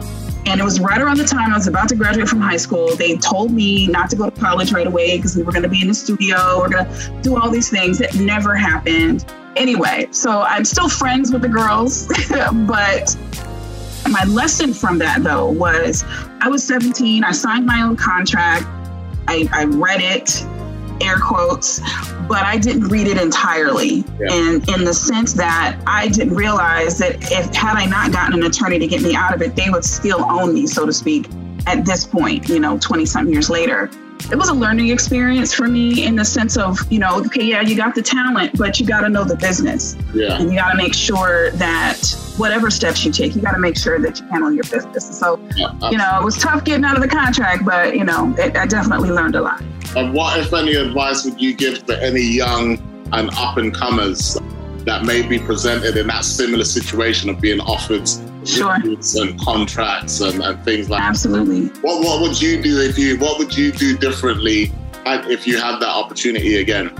And 0.45 0.59
it 0.59 0.63
was 0.63 0.79
right 0.79 0.99
around 0.99 1.17
the 1.17 1.25
time 1.25 1.51
I 1.51 1.57
was 1.57 1.67
about 1.67 1.89
to 1.89 1.95
graduate 1.95 2.27
from 2.27 2.39
high 2.39 2.57
school. 2.57 2.95
They 2.95 3.17
told 3.17 3.51
me 3.51 3.87
not 3.87 4.09
to 4.11 4.15
go 4.15 4.29
to 4.29 4.39
college 4.39 4.71
right 4.71 4.87
away 4.87 5.17
because 5.17 5.35
we 5.35 5.43
were 5.43 5.51
going 5.51 5.63
to 5.63 5.69
be 5.69 5.81
in 5.81 5.87
the 5.87 5.93
studio. 5.93 6.59
We're 6.59 6.69
going 6.69 6.85
to 6.85 7.19
do 7.21 7.37
all 7.37 7.49
these 7.49 7.69
things 7.69 7.99
that 7.99 8.15
never 8.15 8.55
happened. 8.55 9.25
Anyway, 9.55 10.07
so 10.11 10.41
I'm 10.41 10.63
still 10.65 10.87
friends 10.89 11.31
with 11.31 11.41
the 11.41 11.49
girls, 11.49 12.07
but 12.67 13.15
my 14.09 14.23
lesson 14.25 14.73
from 14.73 14.97
that 14.99 15.23
though 15.23 15.51
was 15.51 16.03
I 16.41 16.47
was 16.47 16.63
17. 16.63 17.23
I 17.23 17.31
signed 17.31 17.65
my 17.65 17.81
own 17.81 17.95
contract. 17.95 18.65
I, 19.27 19.47
I 19.51 19.65
read 19.65 20.01
it, 20.01 20.43
air 21.01 21.17
quotes, 21.17 21.79
but 22.27 22.43
I 22.43 22.57
didn't 22.57 22.87
read 22.87 23.07
it 23.07 23.17
entirely. 23.17 24.03
Yeah. 24.19 24.27
And 24.31 24.69
in 24.69 24.83
the 24.83 24.93
sense 24.93 25.33
that 25.33 25.81
I 25.87 26.07
didn't 26.07 26.35
realize 26.35 26.97
that 26.99 27.15
if 27.31 27.53
had 27.53 27.75
I 27.75 27.85
not 27.85 28.11
gotten 28.11 28.39
an 28.39 28.45
attorney 28.45 28.79
to 28.79 28.87
get 28.87 29.01
me 29.01 29.15
out 29.15 29.33
of 29.33 29.41
it, 29.41 29.55
they 29.55 29.69
would 29.69 29.85
still 29.85 30.23
own 30.29 30.53
me, 30.53 30.67
so 30.67 30.85
to 30.85 30.93
speak, 30.93 31.27
at 31.67 31.85
this 31.85 32.05
point, 32.05 32.47
you 32.49 32.59
know, 32.59 32.77
20 32.77 33.05
something 33.05 33.33
years 33.33 33.49
later 33.49 33.89
it 34.31 34.35
was 34.37 34.49
a 34.49 34.53
learning 34.53 34.89
experience 34.89 35.53
for 35.53 35.67
me 35.67 36.05
in 36.05 36.15
the 36.15 36.25
sense 36.25 36.57
of, 36.57 36.79
you 36.91 36.99
know, 36.99 37.19
okay, 37.25 37.43
yeah, 37.43 37.61
you 37.61 37.75
got 37.75 37.95
the 37.95 38.01
talent, 38.01 38.57
but 38.57 38.79
you 38.79 38.85
got 38.85 39.01
to 39.01 39.09
know 39.09 39.23
the 39.23 39.35
business. 39.35 39.97
Yeah. 40.13 40.39
And 40.39 40.51
you 40.51 40.57
got 40.57 40.71
to 40.71 40.77
make 40.77 40.93
sure 40.93 41.51
that 41.51 41.99
whatever 42.37 42.69
steps 42.69 43.03
you 43.03 43.11
take, 43.11 43.35
you 43.35 43.41
got 43.41 43.53
to 43.53 43.59
make 43.59 43.77
sure 43.77 43.99
that 43.99 44.19
you 44.19 44.27
handle 44.27 44.51
your 44.51 44.65
business. 44.65 45.17
So, 45.17 45.39
yeah, 45.55 45.73
you 45.89 45.97
know, 45.97 46.19
it 46.19 46.23
was 46.23 46.37
tough 46.37 46.63
getting 46.63 46.85
out 46.85 46.95
of 46.95 47.01
the 47.01 47.07
contract, 47.07 47.65
but, 47.65 47.95
you 47.95 48.03
know, 48.03 48.33
it, 48.37 48.55
I 48.55 48.67
definitely 48.67 49.09
learned 49.09 49.35
a 49.35 49.41
lot. 49.41 49.63
And 49.95 50.13
what, 50.13 50.39
if 50.39 50.53
any, 50.53 50.75
advice 50.75 51.25
would 51.25 51.41
you 51.41 51.55
give 51.55 51.85
to 51.87 52.03
any 52.03 52.21
young 52.21 52.77
and 53.11 53.31
up 53.33 53.57
and 53.57 53.73
comers 53.73 54.37
that 54.85 55.03
may 55.03 55.27
be 55.27 55.39
presented 55.39 55.97
in 55.97 56.07
that 56.07 56.23
similar 56.23 56.63
situation 56.63 57.29
of 57.29 57.41
being 57.41 57.59
offered 57.61 58.07
sure. 58.45 58.75
and 58.75 59.39
contracts 59.39 60.21
and, 60.21 60.41
and 60.43 60.63
things 60.63 60.89
like 60.89 61.01
absolutely 61.01 61.61
that. 61.61 61.83
what 61.83 62.03
what 62.03 62.21
would 62.21 62.41
you 62.41 62.61
do 62.61 62.79
if 62.79 62.97
you 62.97 63.17
what 63.19 63.37
would 63.37 63.55
you 63.55 63.71
do 63.71 63.97
differently 63.97 64.71
if 65.05 65.47
you 65.47 65.57
had 65.57 65.79
that 65.79 65.89
opportunity 65.89 66.57
again 66.57 66.91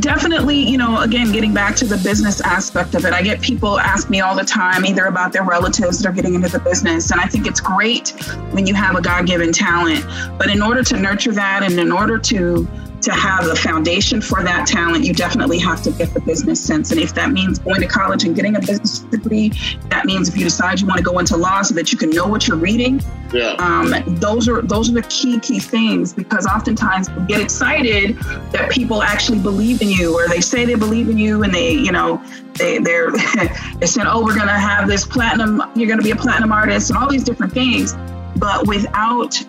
definitely 0.00 0.56
you 0.56 0.76
know 0.76 1.00
again 1.02 1.30
getting 1.30 1.54
back 1.54 1.76
to 1.76 1.84
the 1.84 1.96
business 1.98 2.40
aspect 2.40 2.94
of 2.94 3.04
it 3.04 3.12
i 3.12 3.22
get 3.22 3.40
people 3.40 3.78
ask 3.78 4.10
me 4.10 4.20
all 4.20 4.34
the 4.34 4.44
time 4.44 4.84
either 4.84 5.06
about 5.06 5.32
their 5.32 5.44
relatives 5.44 5.98
that 5.98 6.08
are 6.08 6.12
getting 6.12 6.34
into 6.34 6.48
the 6.48 6.58
business 6.58 7.12
and 7.12 7.20
i 7.20 7.26
think 7.26 7.46
it's 7.46 7.60
great 7.60 8.08
when 8.50 8.66
you 8.66 8.74
have 8.74 8.96
a 8.96 9.00
god-given 9.00 9.52
talent 9.52 10.04
but 10.38 10.50
in 10.50 10.60
order 10.60 10.82
to 10.82 10.96
nurture 10.96 11.32
that 11.32 11.62
and 11.62 11.78
in 11.78 11.92
order 11.92 12.18
to 12.18 12.66
to 13.06 13.12
have 13.12 13.44
the 13.44 13.54
foundation 13.54 14.20
for 14.20 14.42
that 14.42 14.66
talent, 14.66 15.04
you 15.04 15.14
definitely 15.14 15.60
have 15.60 15.80
to 15.80 15.92
get 15.92 16.12
the 16.12 16.18
business 16.18 16.60
sense. 16.60 16.90
And 16.90 17.00
if 17.00 17.14
that 17.14 17.30
means 17.30 17.60
going 17.60 17.80
to 17.80 17.86
college 17.86 18.24
and 18.24 18.34
getting 18.34 18.56
a 18.56 18.60
business 18.60 18.98
degree, 18.98 19.52
that 19.90 20.06
means 20.06 20.28
if 20.28 20.36
you 20.36 20.42
decide 20.42 20.80
you 20.80 20.88
want 20.88 20.98
to 20.98 21.04
go 21.04 21.20
into 21.20 21.36
law 21.36 21.62
so 21.62 21.72
that 21.76 21.92
you 21.92 21.98
can 21.98 22.10
know 22.10 22.26
what 22.26 22.48
you're 22.48 22.56
reading. 22.56 23.00
Yeah. 23.32 23.54
Um, 23.60 23.94
those 24.16 24.48
are 24.48 24.60
those 24.60 24.90
are 24.90 24.94
the 24.94 25.02
key 25.02 25.38
key 25.38 25.60
things 25.60 26.12
because 26.12 26.46
oftentimes 26.46 27.08
we 27.10 27.24
get 27.26 27.40
excited 27.40 28.16
that 28.50 28.72
people 28.72 29.04
actually 29.04 29.38
believe 29.38 29.82
in 29.82 29.88
you 29.88 30.12
or 30.12 30.28
they 30.28 30.40
say 30.40 30.64
they 30.64 30.74
believe 30.74 31.08
in 31.08 31.16
you 31.16 31.44
and 31.44 31.54
they 31.54 31.72
you 31.72 31.92
know 31.92 32.20
they 32.54 32.78
they're 32.78 33.12
they 33.78 33.86
said 33.86 34.06
oh 34.06 34.24
we're 34.24 34.36
gonna 34.36 34.58
have 34.58 34.88
this 34.88 35.04
platinum 35.04 35.62
you're 35.76 35.88
gonna 35.88 36.02
be 36.02 36.12
a 36.12 36.16
platinum 36.16 36.50
artist 36.50 36.90
and 36.90 36.98
all 36.98 37.08
these 37.08 37.24
different 37.24 37.52
things, 37.52 37.94
but 38.36 38.66
without 38.66 39.40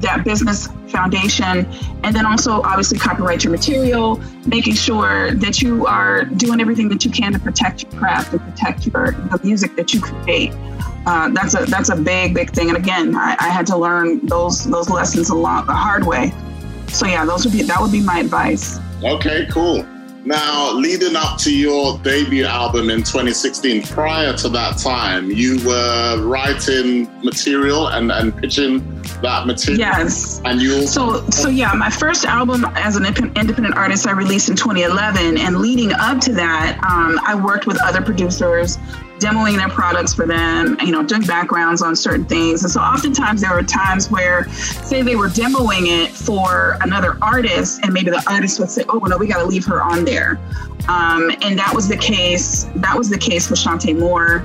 that 0.00 0.22
business 0.24 0.68
foundation 0.94 1.66
and 2.04 2.14
then 2.14 2.24
also 2.24 2.62
obviously 2.62 2.98
copyright 2.98 3.42
your 3.42 3.50
material 3.50 4.20
making 4.46 4.74
sure 4.74 5.34
that 5.34 5.60
you 5.60 5.86
are 5.86 6.24
doing 6.24 6.60
everything 6.60 6.88
that 6.88 7.04
you 7.04 7.10
can 7.10 7.32
to 7.32 7.38
protect 7.38 7.82
your 7.82 7.92
craft 8.00 8.32
and 8.32 8.40
protect 8.40 8.86
your 8.86 9.10
the 9.10 9.40
music 9.42 9.74
that 9.74 9.92
you 9.92 10.00
create. 10.00 10.52
Uh, 11.06 11.28
that's 11.30 11.54
a 11.54 11.64
that's 11.66 11.90
a 11.90 11.96
big 11.96 12.32
big 12.32 12.50
thing 12.50 12.68
and 12.68 12.78
again 12.78 13.16
I, 13.16 13.36
I 13.40 13.48
had 13.48 13.66
to 13.66 13.76
learn 13.76 14.24
those 14.26 14.64
those 14.64 14.88
lessons 14.88 15.30
a 15.30 15.34
lot 15.34 15.66
the 15.66 15.74
hard 15.74 16.04
way. 16.06 16.32
So 16.88 17.06
yeah 17.06 17.24
those 17.24 17.44
would 17.44 17.52
be 17.52 17.62
that 17.62 17.80
would 17.80 17.92
be 17.92 18.02
my 18.02 18.20
advice. 18.20 18.78
Okay 19.02 19.46
cool. 19.50 19.84
Now, 20.26 20.72
leading 20.72 21.16
up 21.16 21.36
to 21.40 21.54
your 21.54 21.98
debut 21.98 22.46
album 22.46 22.88
in 22.88 23.00
2016, 23.00 23.82
prior 23.82 24.32
to 24.38 24.48
that 24.48 24.78
time, 24.78 25.30
you 25.30 25.62
were 25.66 26.26
writing 26.26 27.10
material 27.22 27.88
and, 27.88 28.10
and 28.10 28.34
pitching 28.34 28.80
that 29.22 29.46
material. 29.46 29.80
Yes. 29.80 30.40
And 30.44 30.60
you 30.60 30.86
so 30.86 31.28
so 31.30 31.48
yeah, 31.48 31.72
my 31.72 31.90
first 31.90 32.24
album 32.24 32.64
as 32.74 32.96
an 32.96 33.06
independent 33.06 33.76
artist 33.76 34.06
I 34.06 34.12
released 34.12 34.48
in 34.48 34.56
2011, 34.56 35.38
and 35.38 35.58
leading 35.58 35.92
up 35.92 36.20
to 36.22 36.32
that, 36.34 36.78
um, 36.84 37.18
I 37.24 37.34
worked 37.34 37.66
with 37.66 37.80
other 37.82 38.02
producers 38.02 38.78
demoing 39.18 39.56
their 39.56 39.68
products 39.68 40.12
for 40.12 40.26
them, 40.26 40.76
you 40.80 40.90
know, 40.90 41.02
doing 41.02 41.22
backgrounds 41.22 41.82
on 41.82 41.96
certain 41.96 42.24
things. 42.24 42.62
And 42.62 42.70
so 42.70 42.80
oftentimes 42.80 43.40
there 43.40 43.54
were 43.54 43.62
times 43.62 44.10
where, 44.10 44.48
say, 44.50 45.02
they 45.02 45.16
were 45.16 45.28
demoing 45.28 45.86
it 45.86 46.10
for 46.10 46.76
another 46.82 47.16
artist, 47.22 47.80
and 47.82 47.92
maybe 47.92 48.10
the 48.10 48.22
artist 48.28 48.58
would 48.60 48.70
say, 48.70 48.84
"Oh, 48.88 48.98
well, 48.98 49.10
no, 49.10 49.16
we 49.16 49.26
got 49.26 49.38
to 49.38 49.46
leave 49.46 49.64
her 49.66 49.82
on 49.82 50.04
there." 50.04 50.38
Um, 50.88 51.30
and 51.42 51.58
that 51.58 51.72
was 51.74 51.88
the 51.88 51.96
case. 51.96 52.68
That 52.76 52.96
was 52.96 53.08
the 53.08 53.18
case 53.18 53.48
with 53.48 53.58
Chanté 53.58 53.98
Moore. 53.98 54.44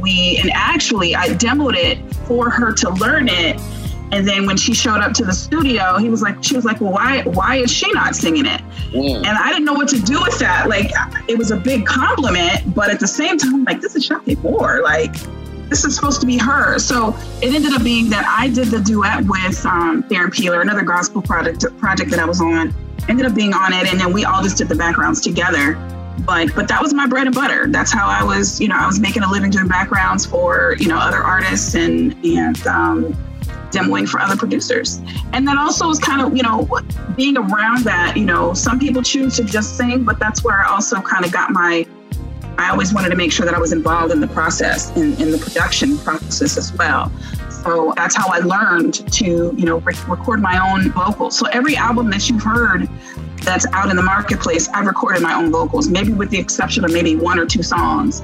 We 0.00 0.38
and 0.38 0.50
actually, 0.54 1.14
I 1.14 1.28
demoed 1.28 1.76
it 1.76 1.98
for 2.26 2.50
her 2.50 2.72
to 2.72 2.90
learn 2.90 3.28
it 3.28 3.60
and 4.12 4.26
then 4.26 4.46
when 4.46 4.56
she 4.56 4.74
showed 4.74 5.00
up 5.00 5.12
to 5.14 5.24
the 5.24 5.32
studio, 5.32 5.96
he 5.98 6.08
was 6.08 6.20
like, 6.20 6.42
she 6.42 6.56
was 6.56 6.64
like, 6.64 6.80
well, 6.80 6.92
why, 6.92 7.22
why 7.22 7.56
is 7.56 7.70
she 7.70 7.90
not 7.92 8.16
singing 8.16 8.44
it? 8.44 8.60
Mm. 8.90 9.18
And 9.18 9.26
I 9.26 9.50
didn't 9.50 9.64
know 9.64 9.74
what 9.74 9.88
to 9.88 10.00
do 10.00 10.20
with 10.20 10.38
that. 10.40 10.68
Like, 10.68 10.90
it 11.28 11.38
was 11.38 11.52
a 11.52 11.56
big 11.56 11.86
compliment, 11.86 12.74
but 12.74 12.90
at 12.90 12.98
the 12.98 13.06
same 13.06 13.38
time, 13.38 13.64
like, 13.64 13.80
this 13.80 13.94
is 13.94 14.08
Chanté 14.08 14.40
Moore. 14.42 14.82
Like, 14.82 15.14
this 15.68 15.84
is 15.84 15.94
supposed 15.94 16.20
to 16.22 16.26
be 16.26 16.38
her. 16.38 16.80
So 16.80 17.16
it 17.40 17.54
ended 17.54 17.72
up 17.72 17.84
being 17.84 18.10
that 18.10 18.24
I 18.26 18.48
did 18.48 18.68
the 18.68 18.80
duet 18.80 19.24
with 19.24 19.64
um, 19.64 20.02
Darren 20.04 20.32
Peeler, 20.32 20.60
another 20.60 20.82
gospel 20.82 21.22
project 21.22 21.64
project 21.78 22.10
that 22.10 22.18
I 22.18 22.24
was 22.24 22.40
on. 22.40 22.74
Ended 23.08 23.26
up 23.26 23.34
being 23.34 23.54
on 23.54 23.72
it, 23.72 23.86
and 23.86 23.98
then 23.98 24.12
we 24.12 24.24
all 24.24 24.42
just 24.42 24.58
did 24.58 24.68
the 24.68 24.74
backgrounds 24.74 25.20
together. 25.20 25.74
But 26.24 26.54
but 26.54 26.68
that 26.68 26.82
was 26.82 26.94
my 26.94 27.06
bread 27.06 27.26
and 27.26 27.34
butter. 27.34 27.66
That's 27.68 27.92
how 27.92 28.08
I 28.08 28.22
was, 28.22 28.60
you 28.60 28.68
know, 28.68 28.76
I 28.76 28.86
was 28.86 29.00
making 29.00 29.22
a 29.22 29.30
living 29.30 29.50
doing 29.50 29.68
backgrounds 29.68 30.26
for 30.26 30.76
you 30.78 30.88
know 30.88 30.98
other 30.98 31.18
artists 31.18 31.74
and 31.74 32.14
and 32.24 32.66
um, 32.66 33.16
demoing 33.70 34.08
for 34.08 34.20
other 34.20 34.36
producers. 34.36 35.00
And 35.32 35.46
then 35.46 35.58
also 35.58 35.86
was 35.86 35.98
kind 35.98 36.20
of, 36.20 36.36
you 36.36 36.42
know, 36.42 36.68
being 37.16 37.36
around 37.36 37.84
that, 37.84 38.16
you 38.16 38.24
know, 38.24 38.52
some 38.52 38.78
people 38.78 39.02
choose 39.02 39.36
to 39.36 39.44
just 39.44 39.76
sing, 39.76 40.04
but 40.04 40.18
that's 40.18 40.44
where 40.44 40.64
I 40.64 40.68
also 40.68 41.00
kind 41.00 41.24
of 41.24 41.32
got 41.32 41.50
my, 41.50 41.86
I 42.58 42.70
always 42.70 42.92
wanted 42.92 43.10
to 43.10 43.16
make 43.16 43.32
sure 43.32 43.46
that 43.46 43.54
I 43.54 43.58
was 43.58 43.72
involved 43.72 44.12
in 44.12 44.20
the 44.20 44.28
process, 44.28 44.94
in, 44.96 45.14
in 45.20 45.30
the 45.30 45.38
production 45.38 45.96
process 45.98 46.56
as 46.56 46.72
well. 46.74 47.12
So 47.48 47.92
that's 47.96 48.16
how 48.16 48.28
I 48.28 48.38
learned 48.38 49.10
to, 49.12 49.24
you 49.24 49.64
know, 49.64 49.78
re- 49.78 49.94
record 50.08 50.40
my 50.40 50.58
own 50.70 50.90
vocals. 50.92 51.38
So 51.38 51.46
every 51.48 51.76
album 51.76 52.10
that 52.10 52.28
you've 52.28 52.42
heard 52.42 52.88
that's 53.42 53.66
out 53.72 53.90
in 53.90 53.96
the 53.96 54.02
marketplace, 54.02 54.68
I've 54.68 54.86
recorded 54.86 55.22
my 55.22 55.34
own 55.34 55.50
vocals, 55.50 55.88
maybe 55.88 56.12
with 56.12 56.30
the 56.30 56.38
exception 56.38 56.84
of 56.84 56.92
maybe 56.92 57.16
one 57.16 57.38
or 57.38 57.46
two 57.46 57.62
songs. 57.62 58.22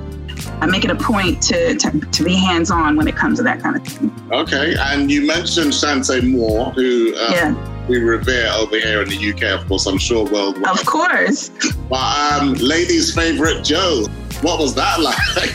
I 0.61 0.67
make 0.67 0.85
it 0.85 0.91
a 0.91 0.97
point 0.97 1.43
to, 1.45 1.75
to, 1.77 2.01
to 2.01 2.25
be 2.25 2.35
hands 2.35 2.71
on 2.71 2.97
when 2.97 3.09
it 3.09 3.17
comes 3.17 3.39
to 3.39 3.43
that 3.45 3.61
kind 3.61 3.77
of 3.77 3.87
thing. 3.87 4.31
Okay, 4.33 4.75
and 4.79 5.11
you 5.11 5.27
mentioned 5.27 5.73
Chanté 5.73 6.23
Moore, 6.31 6.71
who 6.73 7.15
uh, 7.17 7.29
yeah. 7.31 7.87
we 7.89 7.99
revere 7.99 8.51
over 8.53 8.79
here 8.79 9.03
in 9.03 9.09
the 9.09 9.33
UK, 9.33 9.61
of 9.61 9.67
course, 9.69 9.87
I'm 9.87 9.99
sure 9.99 10.25
worldwide. 10.25 10.79
Of 10.79 10.85
course. 10.87 11.51
But 11.89 12.41
um, 12.41 12.55
ladies' 12.55 13.15
favorite 13.15 13.65
Joe, 13.65 14.07
what 14.43 14.59
was 14.59 14.75
that 14.75 15.01
like? 15.01 15.55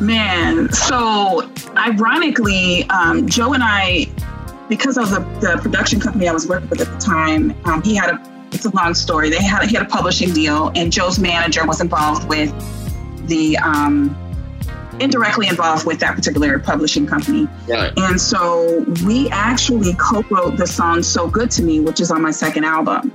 Man, 0.00 0.72
so 0.72 1.50
ironically, 1.76 2.84
um, 2.90 3.28
Joe 3.28 3.52
and 3.52 3.62
I, 3.64 4.06
because 4.68 4.98
of 4.98 5.10
the, 5.10 5.20
the 5.40 5.58
production 5.62 6.00
company 6.00 6.28
I 6.28 6.32
was 6.32 6.48
working 6.48 6.68
with 6.68 6.80
at 6.80 6.88
the 6.92 6.98
time, 6.98 7.54
um, 7.64 7.82
he 7.82 7.94
had 7.94 8.10
a 8.10 8.33
it's 8.54 8.64
a 8.64 8.70
long 8.70 8.94
story. 8.94 9.30
They 9.30 9.42
had 9.42 9.64
he 9.64 9.74
had 9.74 9.86
a 9.86 9.88
publishing 9.88 10.32
deal, 10.32 10.70
and 10.74 10.92
Joe's 10.92 11.18
manager 11.18 11.66
was 11.66 11.80
involved 11.80 12.28
with 12.28 12.52
the 13.26 13.56
um, 13.58 14.16
indirectly 15.00 15.48
involved 15.48 15.86
with 15.86 15.98
that 16.00 16.14
particular 16.14 16.58
publishing 16.58 17.06
company. 17.06 17.48
Right. 17.68 17.92
And 17.96 18.20
so 18.20 18.84
we 19.04 19.28
actually 19.30 19.94
co-wrote 19.94 20.56
the 20.56 20.66
song 20.66 21.02
"So 21.02 21.28
Good 21.28 21.50
to 21.52 21.62
Me," 21.62 21.80
which 21.80 22.00
is 22.00 22.10
on 22.10 22.22
my 22.22 22.30
second 22.30 22.64
album. 22.64 23.12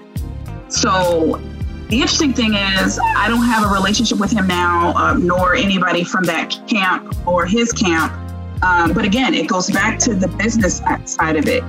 So 0.67 1.41
the 1.89 1.96
interesting 1.96 2.34
thing 2.34 2.53
is, 2.53 3.00
I 3.17 3.27
don't 3.27 3.46
have 3.46 3.69
a 3.69 3.74
relationship 3.74 4.19
with 4.19 4.31
him 4.31 4.48
now, 4.48 4.93
uh, 4.96 5.13
nor 5.15 5.55
anybody 5.55 6.03
from 6.03 6.24
that 6.25 6.55
camp 6.67 7.27
or 7.27 7.46
his 7.46 7.72
camp. 7.72 8.13
Um, 8.62 8.93
but 8.93 9.05
again, 9.05 9.34
it 9.34 9.48
goes 9.48 9.72
back 9.72 9.98
to 10.00 10.13
the 10.13 10.27
business 10.27 10.81
side 11.05 11.38
of 11.38 11.48
it 11.48 11.63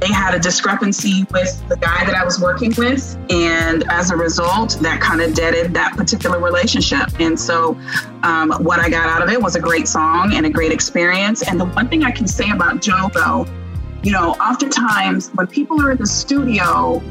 they 0.00 0.12
had 0.12 0.34
a 0.34 0.38
discrepancy 0.38 1.24
with 1.32 1.68
the 1.68 1.76
guy 1.76 2.04
that 2.04 2.14
I 2.14 2.24
was 2.24 2.40
working 2.40 2.72
with. 2.76 3.16
And 3.30 3.84
as 3.90 4.10
a 4.10 4.16
result, 4.16 4.78
that 4.80 5.00
kind 5.00 5.20
of 5.20 5.34
deaded 5.34 5.74
that 5.74 5.96
particular 5.96 6.38
relationship. 6.38 7.08
And 7.18 7.38
so, 7.38 7.76
um, 8.22 8.52
what 8.60 8.80
I 8.80 8.88
got 8.88 9.06
out 9.06 9.22
of 9.22 9.28
it 9.30 9.40
was 9.40 9.56
a 9.56 9.60
great 9.60 9.88
song 9.88 10.34
and 10.34 10.46
a 10.46 10.50
great 10.50 10.72
experience. 10.72 11.46
And 11.46 11.58
the 11.58 11.66
one 11.66 11.88
thing 11.88 12.04
I 12.04 12.10
can 12.10 12.28
say 12.28 12.50
about 12.50 12.80
Joe, 12.80 13.10
though, 13.12 13.46
you 14.02 14.12
know, 14.12 14.32
oftentimes 14.34 15.30
when 15.34 15.46
people 15.46 15.80
are 15.82 15.90
in 15.90 15.98
the 15.98 16.06
studio, 16.06 17.02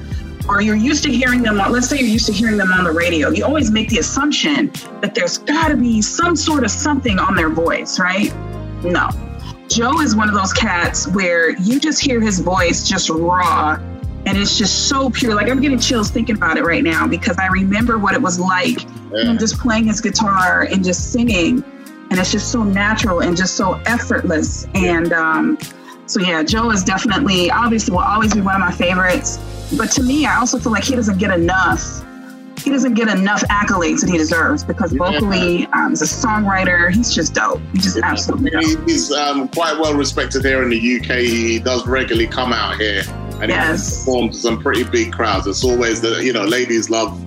or 0.48 0.62
you're 0.62 0.76
used 0.76 1.04
to 1.04 1.12
hearing 1.12 1.42
them 1.42 1.60
on, 1.60 1.72
let's 1.74 1.90
say 1.90 1.98
you're 1.98 2.08
used 2.08 2.28
to 2.28 2.32
hearing 2.34 2.56
them 2.56 2.72
on 2.72 2.86
the 2.86 2.92
radio, 2.92 3.30
you 3.30 3.44
always 3.44 3.70
make 3.70 3.90
the 3.90 4.00
assumption 4.00 4.72
that 5.02 5.14
there's 5.14 5.40
got 5.40 5.68
to 5.68 5.76
be 5.76 6.02
some 6.02 6.38
sort 6.38 6.64
of 6.64 6.72
something 6.72 7.20
on 7.20 7.36
their 7.36 7.50
voice, 7.50 8.00
right? 8.00 8.34
No. 8.84 9.10
Joe 9.68 10.02
is 10.02 10.16
one 10.16 10.30
of 10.30 10.36
those 10.36 10.54
cats 10.54 11.08
where 11.08 11.52
you 11.52 11.80
just 11.80 12.02
hear 12.02 12.22
his 12.22 12.40
voice 12.40 12.88
just 12.88 13.10
raw 13.10 13.78
and 14.28 14.38
it's 14.38 14.58
just 14.58 14.90
so 14.90 15.10
pure. 15.10 15.36
Like 15.36 15.50
I'm 15.50 15.62
getting 15.62 15.80
chills 15.80 16.10
thinking 16.10 16.36
about 16.36 16.58
it 16.58 16.64
right 16.64 16.84
now 16.84 17.08
because 17.08 17.38
I 17.38 17.48
remember 17.48 17.98
what 17.98 18.14
it 18.14 18.22
was 18.22 18.40
like 18.40 18.84
yeah. 19.12 19.24
him 19.24 19.38
just 19.38 19.58
playing 19.58 19.86
his 19.86 20.02
guitar 20.02 20.64
and 20.64 20.84
just 20.84 21.14
singing. 21.14 21.64
And 22.10 22.20
it's 22.20 22.32
just 22.32 22.52
so 22.52 22.64
natural 22.64 23.22
and 23.22 23.36
just 23.36 23.56
so 23.56 23.74
effortless. 23.86 24.66
And 24.74 25.14
um, 25.14 25.58
so, 26.08 26.22
yeah, 26.22 26.44
Joe 26.44 26.72
is 26.72 26.84
definitely, 26.84 27.52
obviously, 27.52 27.92
will 27.92 28.00
always 28.00 28.34
be 28.34 28.42
one 28.42 28.56
of 28.56 28.62
my 28.62 28.72
favorites. 28.72 29.40
But 29.78 29.92
to 29.92 30.04
me, 30.04 30.26
I 30.26 30.38
also 30.38 30.58
feel 30.58 30.72
like 30.72 30.86
he 30.86 30.96
doesn't 30.96 31.18
get 31.18 31.32
enough. 31.32 32.04
He 32.68 32.74
doesn't 32.74 32.96
get 32.96 33.08
enough 33.08 33.42
accolades 33.44 34.02
that 34.02 34.10
he 34.10 34.18
deserves 34.18 34.62
because 34.62 34.92
yeah. 34.92 34.98
vocally, 34.98 35.68
um, 35.68 35.94
as 35.94 36.02
a 36.02 36.06
songwriter, 36.06 36.92
he's 36.94 37.16
just 37.16 37.34
dope. 37.34 37.62
He's 37.72 37.86
just 37.86 37.96
yeah. 37.96 38.12
absolutely 38.12 38.52
dope. 38.52 38.86
He's 38.86 39.10
um, 39.10 39.48
quite 39.48 39.80
well 39.80 39.94
respected 39.94 40.44
here 40.44 40.62
in 40.64 40.70
the 40.70 40.98
UK. 40.98 41.20
He 41.20 41.60
does 41.60 41.88
regularly 41.88 42.28
come 42.28 42.52
out 42.52 42.76
here 42.78 43.04
and 43.40 43.50
yes. 43.50 43.88
he 43.88 44.06
performs 44.06 44.36
to 44.36 44.42
some 44.42 44.62
pretty 44.62 44.84
big 44.84 45.14
crowds. 45.14 45.48
It's 45.48 45.64
always 45.64 46.02
the 46.02 46.22
you 46.22 46.34
know 46.34 46.44
ladies 46.44 46.90
love. 46.90 47.18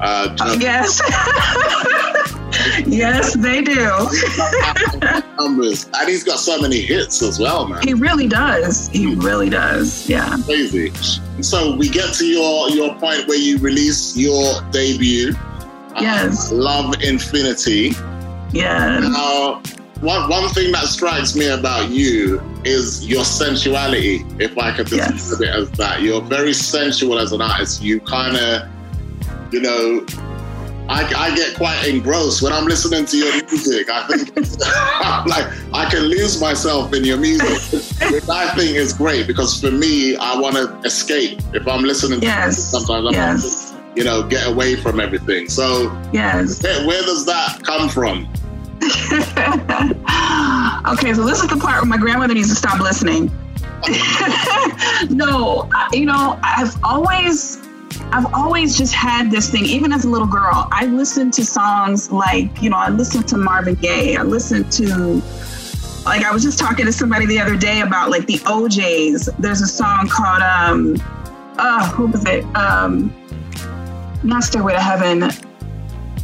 Uh, 0.00 0.34
uh 0.40 0.56
yes. 0.58 1.02
yes, 2.86 3.34
they 3.34 3.62
do. 3.62 3.90
Numbers, 5.36 5.88
and 5.94 6.08
he's 6.08 6.24
got 6.24 6.38
so 6.38 6.60
many 6.60 6.80
hits 6.80 7.22
as 7.22 7.38
well, 7.38 7.68
man. 7.68 7.82
He 7.82 7.94
really 7.94 8.28
does. 8.28 8.88
He 8.88 9.14
really 9.14 9.50
does. 9.50 10.08
Yeah. 10.08 10.36
Crazy. 10.44 10.92
So 11.42 11.76
we 11.76 11.88
get 11.88 12.14
to 12.14 12.26
your 12.26 12.70
your 12.70 12.94
point 12.96 13.28
where 13.28 13.38
you 13.38 13.58
release 13.58 14.16
your 14.16 14.60
debut. 14.70 15.34
Yes. 16.00 16.52
Uh, 16.52 16.56
Love 16.56 17.02
Infinity. 17.02 17.92
Yeah. 18.52 19.00
Now, 19.00 19.62
one 20.00 20.28
one 20.28 20.48
thing 20.50 20.72
that 20.72 20.86
strikes 20.86 21.34
me 21.34 21.46
about 21.48 21.90
you 21.90 22.40
is 22.64 23.06
your 23.06 23.24
sensuality. 23.24 24.24
If 24.38 24.58
I 24.58 24.74
could 24.76 24.86
describe 24.86 25.14
yes. 25.14 25.40
it 25.40 25.48
as 25.48 25.70
that, 25.72 26.02
you're 26.02 26.20
very 26.20 26.52
sensual 26.52 27.18
as 27.18 27.32
an 27.32 27.40
artist. 27.40 27.82
You 27.82 28.00
kind 28.00 28.36
of, 28.36 28.68
you 29.52 29.60
know, 29.60 30.06
I, 30.88 31.12
I, 31.16 31.34
get 31.34 31.56
quite 31.56 31.84
engrossed 31.86 32.42
when 32.42 32.52
I'm 32.52 32.64
listening 32.64 33.06
to 33.06 33.16
your 33.16 33.32
music. 33.44 33.88
I 33.90 34.06
think 34.06 34.36
like 35.26 35.46
I 35.74 35.88
can 35.90 36.02
lose 36.02 36.40
myself 36.40 36.94
in 36.94 37.04
your 37.04 37.16
music, 37.16 37.82
which 38.12 38.28
I 38.28 38.54
think 38.54 38.76
is 38.76 38.92
great 38.92 39.26
because 39.26 39.60
for 39.60 39.70
me, 39.70 40.16
I 40.16 40.38
want 40.38 40.56
to 40.56 40.78
escape. 40.86 41.40
If 41.52 41.66
I'm 41.66 41.82
listening 41.82 42.20
to 42.20 42.26
yes. 42.26 42.70
sometimes 42.70 43.08
I 43.08 43.10
yes. 43.10 43.72
to, 43.72 43.78
you 43.96 44.04
know, 44.04 44.22
get 44.22 44.46
away 44.46 44.76
from 44.76 45.00
everything. 45.00 45.48
So, 45.48 45.90
yes, 46.12 46.62
where, 46.62 46.86
where 46.86 47.02
does 47.02 47.26
that 47.26 47.62
come 47.64 47.88
from? 47.88 48.28
okay, 50.92 51.14
so 51.14 51.24
this 51.24 51.42
is 51.42 51.48
the 51.48 51.58
part 51.60 51.82
where 51.82 51.86
my 51.86 51.96
grandmother 51.96 52.34
needs 52.34 52.50
to 52.50 52.54
stop 52.54 52.78
listening. 52.78 53.32
no, 55.10 55.68
you 55.92 56.06
know, 56.06 56.38
I've 56.42 56.76
always 56.84 57.65
I've 58.12 58.32
always 58.32 58.76
just 58.76 58.94
had 58.94 59.30
this 59.30 59.50
thing, 59.50 59.64
even 59.66 59.92
as 59.92 60.04
a 60.04 60.08
little 60.08 60.26
girl. 60.26 60.68
I 60.72 60.86
listened 60.86 61.32
to 61.34 61.44
songs 61.44 62.10
like, 62.10 62.62
you 62.62 62.70
know, 62.70 62.76
I 62.76 62.88
listened 62.88 63.28
to 63.28 63.36
Marvin 63.36 63.74
Gaye. 63.74 64.16
I 64.16 64.22
listened 64.22 64.70
to, 64.72 65.22
like, 66.04 66.24
I 66.24 66.30
was 66.32 66.42
just 66.42 66.58
talking 66.58 66.86
to 66.86 66.92
somebody 66.92 67.26
the 67.26 67.38
other 67.38 67.56
day 67.56 67.80
about 67.80 68.10
like 68.10 68.26
the 68.26 68.40
O'Jays. 68.46 69.28
There's 69.38 69.60
a 69.60 69.66
song 69.66 70.08
called, 70.08 70.42
um, 70.42 70.96
uh, 71.58 71.90
who 71.90 72.06
was 72.06 72.24
it? 72.26 72.44
Um, 72.56 73.14
not 74.22 74.44
Stairway 74.44 74.72
to 74.72 74.80
Heaven. 74.80 75.30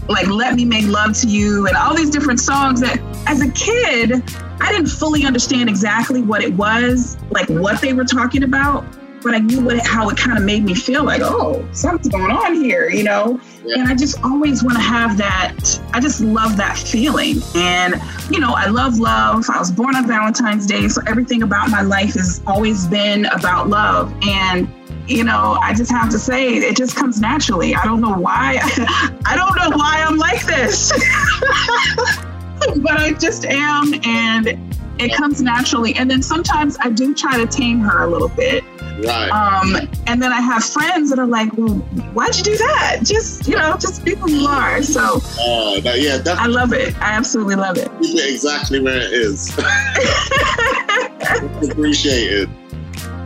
Like, 0.08 0.26
Let 0.28 0.54
Me 0.54 0.64
Make 0.64 0.86
Love 0.86 1.16
to 1.20 1.28
You, 1.28 1.66
and 1.66 1.76
all 1.76 1.94
these 1.94 2.10
different 2.10 2.40
songs 2.40 2.80
that, 2.80 3.00
as 3.26 3.40
a 3.40 3.50
kid, 3.52 4.22
I 4.60 4.72
didn't 4.72 4.88
fully 4.88 5.24
understand 5.24 5.68
exactly 5.68 6.22
what 6.22 6.42
it 6.42 6.52
was, 6.54 7.16
like 7.30 7.48
what 7.48 7.80
they 7.80 7.92
were 7.92 8.04
talking 8.04 8.42
about 8.42 8.84
but 9.22 9.34
I 9.34 9.38
knew 9.38 9.60
what 9.60 9.78
how 9.86 10.08
it 10.08 10.16
kind 10.16 10.38
of 10.38 10.44
made 10.44 10.64
me 10.64 10.74
feel 10.74 11.04
like, 11.04 11.20
oh, 11.22 11.66
something's 11.72 12.08
going 12.08 12.30
on 12.30 12.54
here, 12.54 12.90
you 12.90 13.04
know? 13.04 13.40
Yeah. 13.64 13.80
And 13.80 13.88
I 13.88 13.94
just 13.94 14.22
always 14.24 14.62
want 14.62 14.76
to 14.76 14.82
have 14.82 15.16
that. 15.18 15.80
I 15.92 16.00
just 16.00 16.20
love 16.20 16.56
that 16.56 16.76
feeling. 16.76 17.36
And, 17.54 18.00
you 18.30 18.40
know, 18.40 18.54
I 18.54 18.66
love 18.66 18.98
love. 18.98 19.44
I 19.48 19.58
was 19.58 19.70
born 19.70 19.94
on 19.96 20.06
Valentine's 20.06 20.66
Day. 20.66 20.88
So 20.88 21.00
everything 21.06 21.42
about 21.42 21.70
my 21.70 21.82
life 21.82 22.14
has 22.14 22.42
always 22.46 22.86
been 22.86 23.26
about 23.26 23.68
love. 23.68 24.12
And, 24.22 24.68
you 25.06 25.24
know, 25.24 25.58
I 25.62 25.74
just 25.74 25.90
have 25.90 26.10
to 26.10 26.18
say 26.18 26.48
it 26.54 26.76
just 26.76 26.96
comes 26.96 27.20
naturally. 27.20 27.74
I 27.74 27.84
don't 27.84 28.00
know 28.00 28.14
why. 28.14 28.58
I 29.26 29.36
don't 29.36 29.56
know 29.56 29.76
why 29.76 30.04
I'm 30.06 30.16
like 30.16 30.44
this. 30.46 30.92
but 32.82 32.92
I 32.92 33.12
just 33.12 33.44
am. 33.44 33.94
And 34.04 34.58
it 34.98 35.14
comes 35.14 35.42
naturally. 35.42 35.94
And 35.94 36.10
then 36.10 36.22
sometimes 36.22 36.76
I 36.80 36.88
do 36.90 37.14
try 37.14 37.36
to 37.36 37.46
tame 37.46 37.78
her 37.80 38.02
a 38.02 38.06
little 38.06 38.28
bit. 38.28 38.64
Right. 38.98 39.30
Um, 39.30 39.88
and 40.06 40.22
then 40.22 40.32
I 40.32 40.40
have 40.40 40.64
friends 40.64 41.10
that 41.10 41.18
are 41.18 41.26
like, 41.26 41.52
well, 41.56 41.74
why'd 42.14 42.36
you 42.36 42.44
do 42.44 42.56
that? 42.58 43.00
Just, 43.02 43.48
you 43.48 43.56
know, 43.56 43.76
just 43.78 44.04
be 44.04 44.14
who 44.14 44.30
you 44.30 44.46
are. 44.46 44.82
So, 44.82 45.20
uh, 45.40 45.76
yeah, 45.76 46.18
definitely. 46.18 46.36
I 46.36 46.46
love 46.46 46.72
it. 46.72 46.96
I 46.98 47.12
absolutely 47.12 47.56
love 47.56 47.78
it. 47.78 47.90
Keep 48.02 48.18
it 48.18 48.34
exactly 48.34 48.80
where 48.80 48.98
it 48.98 49.12
is. 49.12 49.50
Appreciate 51.70 52.32
it. 52.32 52.48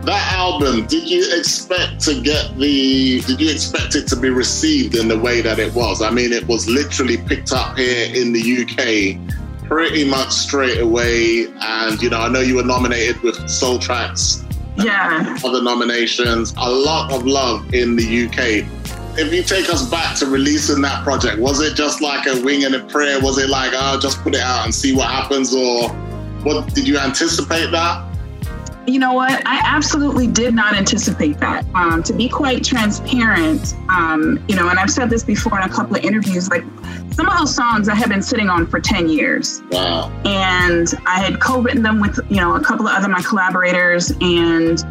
That 0.05 0.33
album, 0.33 0.85
did 0.87 1.09
you 1.09 1.37
expect 1.37 1.99
to 2.05 2.21
get 2.21 2.57
the, 2.57 3.21
did 3.21 3.41
you 3.41 3.51
expect 3.51 3.95
it 3.95 4.07
to 4.07 4.15
be 4.15 4.29
received 4.29 4.95
in 4.95 5.09
the 5.09 5.19
way 5.19 5.41
that 5.41 5.59
it 5.59 5.75
was? 5.75 6.01
I 6.01 6.11
mean, 6.11 6.31
it 6.31 6.47
was 6.47 6.69
literally 6.69 7.17
picked 7.17 7.51
up 7.51 7.77
here 7.77 8.15
in 8.15 8.31
the 8.31 8.39
UK 8.39 9.17
pretty 9.67 10.09
much 10.09 10.31
straight 10.31 10.79
away. 10.79 11.47
And, 11.61 12.01
you 12.01 12.09
know, 12.09 12.19
I 12.19 12.29
know 12.29 12.39
you 12.39 12.55
were 12.55 12.63
nominated 12.63 13.21
with 13.21 13.49
Soul 13.49 13.79
Tracks 13.79 14.43
yeah. 14.77 15.37
Other 15.43 15.61
nominations, 15.61 16.53
a 16.57 16.69
lot 16.69 17.11
of 17.11 17.25
love 17.25 17.73
in 17.73 17.95
the 17.95 18.25
UK. 18.25 18.65
If 19.19 19.33
you 19.33 19.41
take 19.41 19.69
us 19.69 19.89
back 19.89 20.15
to 20.17 20.27
releasing 20.27 20.81
that 20.83 21.03
project, 21.03 21.39
was 21.39 21.59
it 21.61 21.75
just 21.75 22.01
like 22.01 22.27
a 22.27 22.39
wing 22.43 22.63
and 22.63 22.75
a 22.75 22.83
prayer? 22.85 23.19
Was 23.19 23.39
it 23.39 23.49
like, 23.49 23.71
oh, 23.73 23.99
just 23.99 24.21
put 24.21 24.35
it 24.35 24.41
out 24.41 24.65
and 24.65 24.73
see 24.73 24.95
what 24.95 25.09
happens? 25.09 25.55
Or 25.55 25.89
what 26.43 26.71
did 26.75 26.87
you 26.87 26.99
anticipate 26.99 27.71
that? 27.71 28.06
You 28.87 28.99
know 28.99 29.11
what? 29.11 29.45
I 29.45 29.61
absolutely 29.65 30.27
did 30.27 30.55
not 30.55 30.73
anticipate 30.73 31.39
that. 31.39 31.65
Um, 31.75 32.01
to 32.03 32.13
be 32.13 32.29
quite 32.29 32.63
transparent, 32.63 33.75
um, 33.89 34.41
you 34.47 34.55
know, 34.55 34.69
and 34.69 34.79
I've 34.79 34.89
said 34.89 35.09
this 35.09 35.25
before 35.25 35.57
in 35.59 35.69
a 35.69 35.69
couple 35.69 35.97
of 35.97 36.05
interviews, 36.05 36.49
like 36.49 36.63
some 37.11 37.27
of 37.27 37.37
those 37.37 37.53
songs 37.53 37.89
I 37.89 37.95
had 37.95 38.07
been 38.07 38.21
sitting 38.21 38.49
on 38.49 38.65
for 38.65 38.79
10 38.79 39.09
years. 39.09 39.61
Wow. 39.71 40.09
And 40.23 40.87
I 41.05 41.19
had 41.19 41.41
co-written 41.41 41.83
them 41.83 41.99
with, 41.99 42.17
you 42.29 42.37
know, 42.37 42.55
a 42.55 42.63
couple 42.63 42.87
of 42.87 42.95
other 42.95 43.09
my 43.09 43.21
collaborators 43.21 44.13
and 44.21 44.81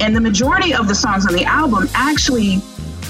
and 0.00 0.14
the 0.14 0.20
majority 0.20 0.74
of 0.74 0.86
the 0.86 0.94
songs 0.94 1.26
on 1.26 1.32
the 1.32 1.44
album 1.44 1.88
actually 1.94 2.58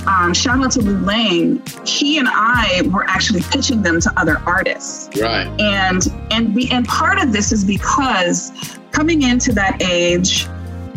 um, 0.06 0.32
shout 0.32 0.64
out 0.64 0.70
to 0.72 0.80
Lou 0.80 0.98
Lang. 1.00 1.60
He 1.84 2.18
and 2.18 2.28
I 2.30 2.82
were 2.92 3.04
actually 3.04 3.42
pitching 3.42 3.82
them 3.82 4.00
to 4.00 4.12
other 4.16 4.38
artists. 4.46 5.10
Right. 5.20 5.48
And 5.60 6.06
and 6.30 6.54
be, 6.54 6.70
and 6.70 6.86
part 6.86 7.20
of 7.20 7.32
this 7.32 7.50
is 7.50 7.64
because 7.64 8.77
coming 8.92 9.22
into 9.22 9.52
that 9.52 9.82
age, 9.82 10.46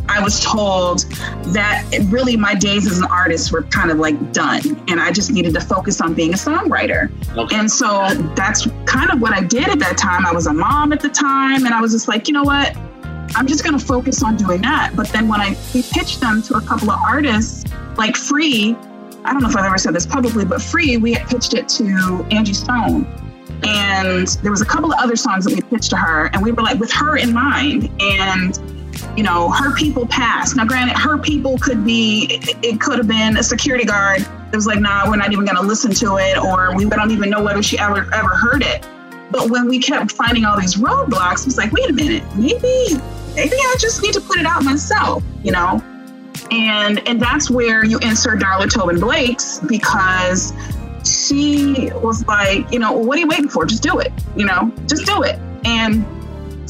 I 0.09 0.21
was 0.21 0.43
told 0.43 1.05
that 1.53 1.85
really 2.09 2.35
my 2.35 2.53
days 2.53 2.85
as 2.85 2.97
an 2.97 3.05
artist 3.05 3.51
were 3.51 3.63
kind 3.63 3.91
of 3.91 3.97
like 3.97 4.33
done, 4.33 4.61
and 4.89 4.99
I 4.99 5.11
just 5.11 5.31
needed 5.31 5.53
to 5.53 5.61
focus 5.61 6.01
on 6.01 6.13
being 6.13 6.33
a 6.33 6.37
songwriter. 6.37 7.09
Okay. 7.37 7.55
And 7.55 7.71
so 7.71 8.13
that's 8.35 8.67
kind 8.85 9.09
of 9.09 9.21
what 9.21 9.33
I 9.33 9.41
did 9.41 9.69
at 9.69 9.79
that 9.79 9.97
time. 9.97 10.25
I 10.25 10.33
was 10.33 10.47
a 10.47 10.53
mom 10.53 10.91
at 10.91 10.99
the 10.99 11.09
time, 11.09 11.65
and 11.65 11.73
I 11.73 11.79
was 11.79 11.93
just 11.93 12.07
like, 12.07 12.27
you 12.27 12.33
know 12.33 12.43
what? 12.43 12.75
I'm 13.35 13.47
just 13.47 13.63
going 13.63 13.77
to 13.77 13.85
focus 13.85 14.21
on 14.21 14.35
doing 14.35 14.61
that. 14.63 14.93
But 14.95 15.07
then 15.09 15.29
when 15.29 15.39
I 15.39 15.55
we 15.73 15.83
pitched 15.83 16.19
them 16.19 16.41
to 16.43 16.55
a 16.55 16.61
couple 16.61 16.91
of 16.91 16.99
artists, 16.99 17.71
like 17.95 18.17
Free, 18.17 18.75
I 19.23 19.31
don't 19.31 19.41
know 19.41 19.49
if 19.49 19.55
I've 19.55 19.65
ever 19.65 19.77
said 19.77 19.93
this 19.93 20.05
publicly, 20.05 20.43
but 20.43 20.61
Free, 20.61 20.97
we 20.97 21.13
had 21.13 21.27
pitched 21.29 21.53
it 21.53 21.69
to 21.69 22.25
Angie 22.31 22.53
Stone. 22.53 23.07
And 23.63 24.27
there 24.41 24.51
was 24.51 24.61
a 24.61 24.65
couple 24.65 24.91
of 24.91 24.99
other 24.99 25.15
songs 25.15 25.45
that 25.45 25.53
we 25.53 25.61
pitched 25.61 25.91
to 25.91 25.97
her, 25.97 26.29
and 26.33 26.41
we 26.41 26.51
were 26.51 26.63
like 26.63 26.79
with 26.79 26.91
her 26.93 27.17
in 27.17 27.33
mind. 27.33 27.89
And 28.01 28.59
you 29.17 29.23
know, 29.23 29.49
her 29.51 29.75
people 29.75 30.05
passed. 30.07 30.55
Now, 30.55 30.65
granted, 30.65 30.97
her 30.97 31.17
people 31.17 31.57
could 31.57 31.83
be, 31.85 32.27
it 32.61 32.79
could 32.79 32.97
have 32.97 33.07
been 33.07 33.37
a 33.37 33.43
security 33.43 33.85
guard 33.85 34.21
It 34.21 34.55
was 34.55 34.65
like, 34.65 34.79
nah, 34.79 35.09
we're 35.09 35.17
not 35.17 35.31
even 35.31 35.45
going 35.45 35.57
to 35.57 35.63
listen 35.63 35.91
to 35.95 36.17
it, 36.17 36.37
or 36.37 36.75
we 36.75 36.85
don't 36.85 37.11
even 37.11 37.29
know 37.29 37.43
whether 37.43 37.63
she 37.63 37.77
ever 37.79 38.07
ever 38.13 38.29
heard 38.29 38.63
it. 38.63 38.85
But 39.31 39.49
when 39.49 39.67
we 39.67 39.79
kept 39.79 40.11
finding 40.11 40.45
all 40.45 40.59
these 40.59 40.75
roadblocks, 40.75 41.41
it 41.41 41.45
was 41.45 41.57
like, 41.57 41.71
wait 41.71 41.89
a 41.89 41.93
minute, 41.93 42.23
maybe, 42.35 43.01
maybe 43.35 43.55
I 43.55 43.75
just 43.79 44.01
need 44.01 44.13
to 44.13 44.21
put 44.21 44.37
it 44.37 44.45
out 44.45 44.63
myself, 44.63 45.23
you 45.43 45.51
know? 45.51 45.81
And 46.51 47.05
and 47.07 47.21
that's 47.21 47.49
where 47.49 47.85
you 47.85 47.97
insert 47.99 48.39
Darla 48.39 48.69
Tobin 48.69 48.99
Blakes 48.99 49.59
because 49.59 50.53
she 51.05 51.91
was 51.95 52.25
like, 52.27 52.71
you 52.71 52.79
know, 52.79 52.93
well, 52.93 53.05
what 53.05 53.17
are 53.17 53.21
you 53.21 53.27
waiting 53.27 53.49
for? 53.49 53.65
Just 53.65 53.83
do 53.83 53.99
it, 53.99 54.11
you 54.35 54.45
know, 54.45 54.71
just 54.87 55.05
do 55.05 55.23
it. 55.23 55.39
And 55.65 56.05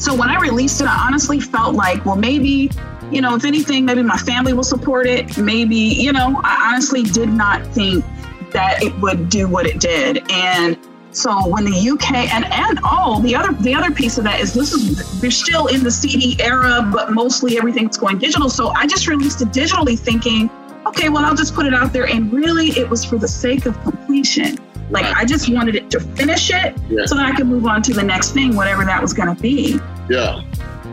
so 0.00 0.14
when 0.14 0.28
I 0.28 0.40
released 0.40 0.80
it, 0.80 0.86
I 0.86 1.06
honestly 1.06 1.40
felt 1.40 1.74
like, 1.74 2.04
well, 2.04 2.16
maybe 2.16 2.70
you 3.12 3.20
know, 3.20 3.34
if 3.36 3.44
anything, 3.44 3.84
maybe 3.84 4.02
my 4.02 4.16
family 4.16 4.54
will 4.54 4.64
support 4.64 5.06
it. 5.06 5.36
Maybe, 5.36 5.76
you 5.76 6.12
know, 6.12 6.40
I 6.42 6.70
honestly 6.72 7.02
did 7.02 7.28
not 7.28 7.66
think 7.68 8.04
that 8.52 8.82
it 8.82 8.98
would 9.00 9.28
do 9.28 9.48
what 9.48 9.66
it 9.66 9.80
did. 9.80 10.22
And 10.30 10.78
so 11.12 11.46
when 11.46 11.64
the 11.64 11.90
UK 11.90 12.32
and 12.32 12.46
and 12.46 12.80
oh 12.84 13.20
the 13.20 13.36
other 13.36 13.52
the 13.52 13.74
other 13.74 13.90
piece 13.90 14.16
of 14.16 14.24
that 14.24 14.40
is 14.40 14.54
this 14.54 14.72
is 14.72 15.20
we're 15.20 15.30
still 15.30 15.66
in 15.66 15.84
the 15.84 15.90
CD 15.90 16.36
era, 16.40 16.88
but 16.90 17.12
mostly 17.12 17.58
everything's 17.58 17.98
going 17.98 18.18
digital. 18.18 18.48
So 18.48 18.68
I 18.68 18.86
just 18.86 19.06
released 19.06 19.42
it 19.42 19.48
digitally, 19.48 19.98
thinking, 19.98 20.48
okay, 20.92 21.08
well 21.08 21.24
I'll 21.24 21.34
just 21.34 21.54
put 21.54 21.66
it 21.66 21.74
out 21.74 21.92
there. 21.92 22.06
And 22.06 22.32
really, 22.32 22.68
it 22.70 22.88
was 22.88 23.04
for 23.04 23.16
the 23.16 23.28
sake 23.28 23.66
of 23.66 23.80
completion. 23.82 24.58
Like 24.90 25.04
right. 25.04 25.16
I 25.16 25.24
just 25.24 25.48
wanted 25.48 25.74
it 25.74 25.90
to 25.92 26.00
finish 26.00 26.50
it 26.50 26.76
yeah. 26.90 27.06
so 27.06 27.14
that 27.16 27.24
I 27.24 27.34
could 27.34 27.46
move 27.46 27.66
on 27.66 27.82
to 27.82 27.94
the 27.94 28.02
next 28.02 28.32
thing, 28.32 28.54
whatever 28.54 28.84
that 28.84 29.00
was 29.00 29.14
going 29.14 29.34
to 29.34 29.40
be. 29.40 29.80
Yeah. 30.10 30.42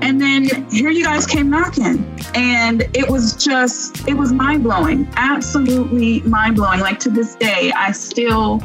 And 0.01 0.21
then 0.21 0.45
here 0.71 0.89
you 0.89 1.03
guys 1.03 1.25
came 1.25 1.49
knocking. 1.49 2.05
And 2.33 2.83
it 2.93 3.09
was 3.09 3.33
just, 3.35 4.07
it 4.07 4.13
was 4.13 4.31
mind 4.31 4.63
blowing, 4.63 5.09
absolutely 5.17 6.21
mind 6.21 6.55
blowing. 6.55 6.79
Like 6.79 6.99
to 6.99 7.09
this 7.09 7.35
day, 7.35 7.73
I 7.75 7.91
still, 7.91 8.59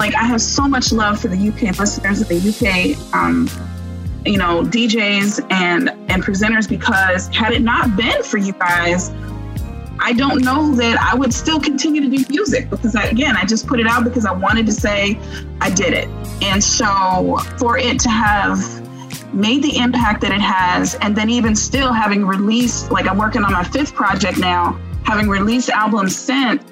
like, 0.00 0.16
I 0.16 0.24
have 0.24 0.42
so 0.42 0.66
much 0.66 0.92
love 0.92 1.20
for 1.20 1.28
the 1.28 1.48
UK 1.48 1.78
listeners 1.78 2.20
of 2.20 2.26
the 2.26 2.38
UK, 2.38 3.14
um, 3.14 3.48
you 4.26 4.38
know, 4.38 4.64
DJs 4.64 5.46
and, 5.52 5.90
and 6.10 6.24
presenters 6.24 6.68
because 6.68 7.28
had 7.28 7.52
it 7.52 7.62
not 7.62 7.96
been 7.96 8.24
for 8.24 8.38
you 8.38 8.52
guys, 8.54 9.12
I 10.04 10.12
don't 10.12 10.42
know 10.42 10.74
that 10.74 10.98
I 10.98 11.14
would 11.14 11.32
still 11.32 11.60
continue 11.60 12.00
to 12.00 12.08
do 12.08 12.24
music 12.28 12.68
because 12.68 12.96
I, 12.96 13.04
again, 13.04 13.36
I 13.36 13.44
just 13.44 13.68
put 13.68 13.78
it 13.78 13.86
out 13.86 14.02
because 14.02 14.26
I 14.26 14.32
wanted 14.32 14.66
to 14.66 14.72
say 14.72 15.16
I 15.60 15.70
did 15.70 15.94
it. 15.94 16.08
And 16.42 16.62
so 16.62 17.38
for 17.56 17.78
it 17.78 18.00
to 18.00 18.10
have 18.10 18.58
made 19.32 19.62
the 19.62 19.76
impact 19.78 20.20
that 20.22 20.32
it 20.32 20.40
has, 20.40 20.96
and 20.96 21.14
then 21.14 21.30
even 21.30 21.54
still 21.54 21.92
having 21.92 22.26
released, 22.26 22.90
like 22.90 23.06
I'm 23.06 23.16
working 23.16 23.44
on 23.44 23.52
my 23.52 23.62
fifth 23.62 23.94
project 23.94 24.38
now, 24.38 24.76
having 25.04 25.28
released 25.28 25.70
albums 25.70 26.16
since, 26.16 26.64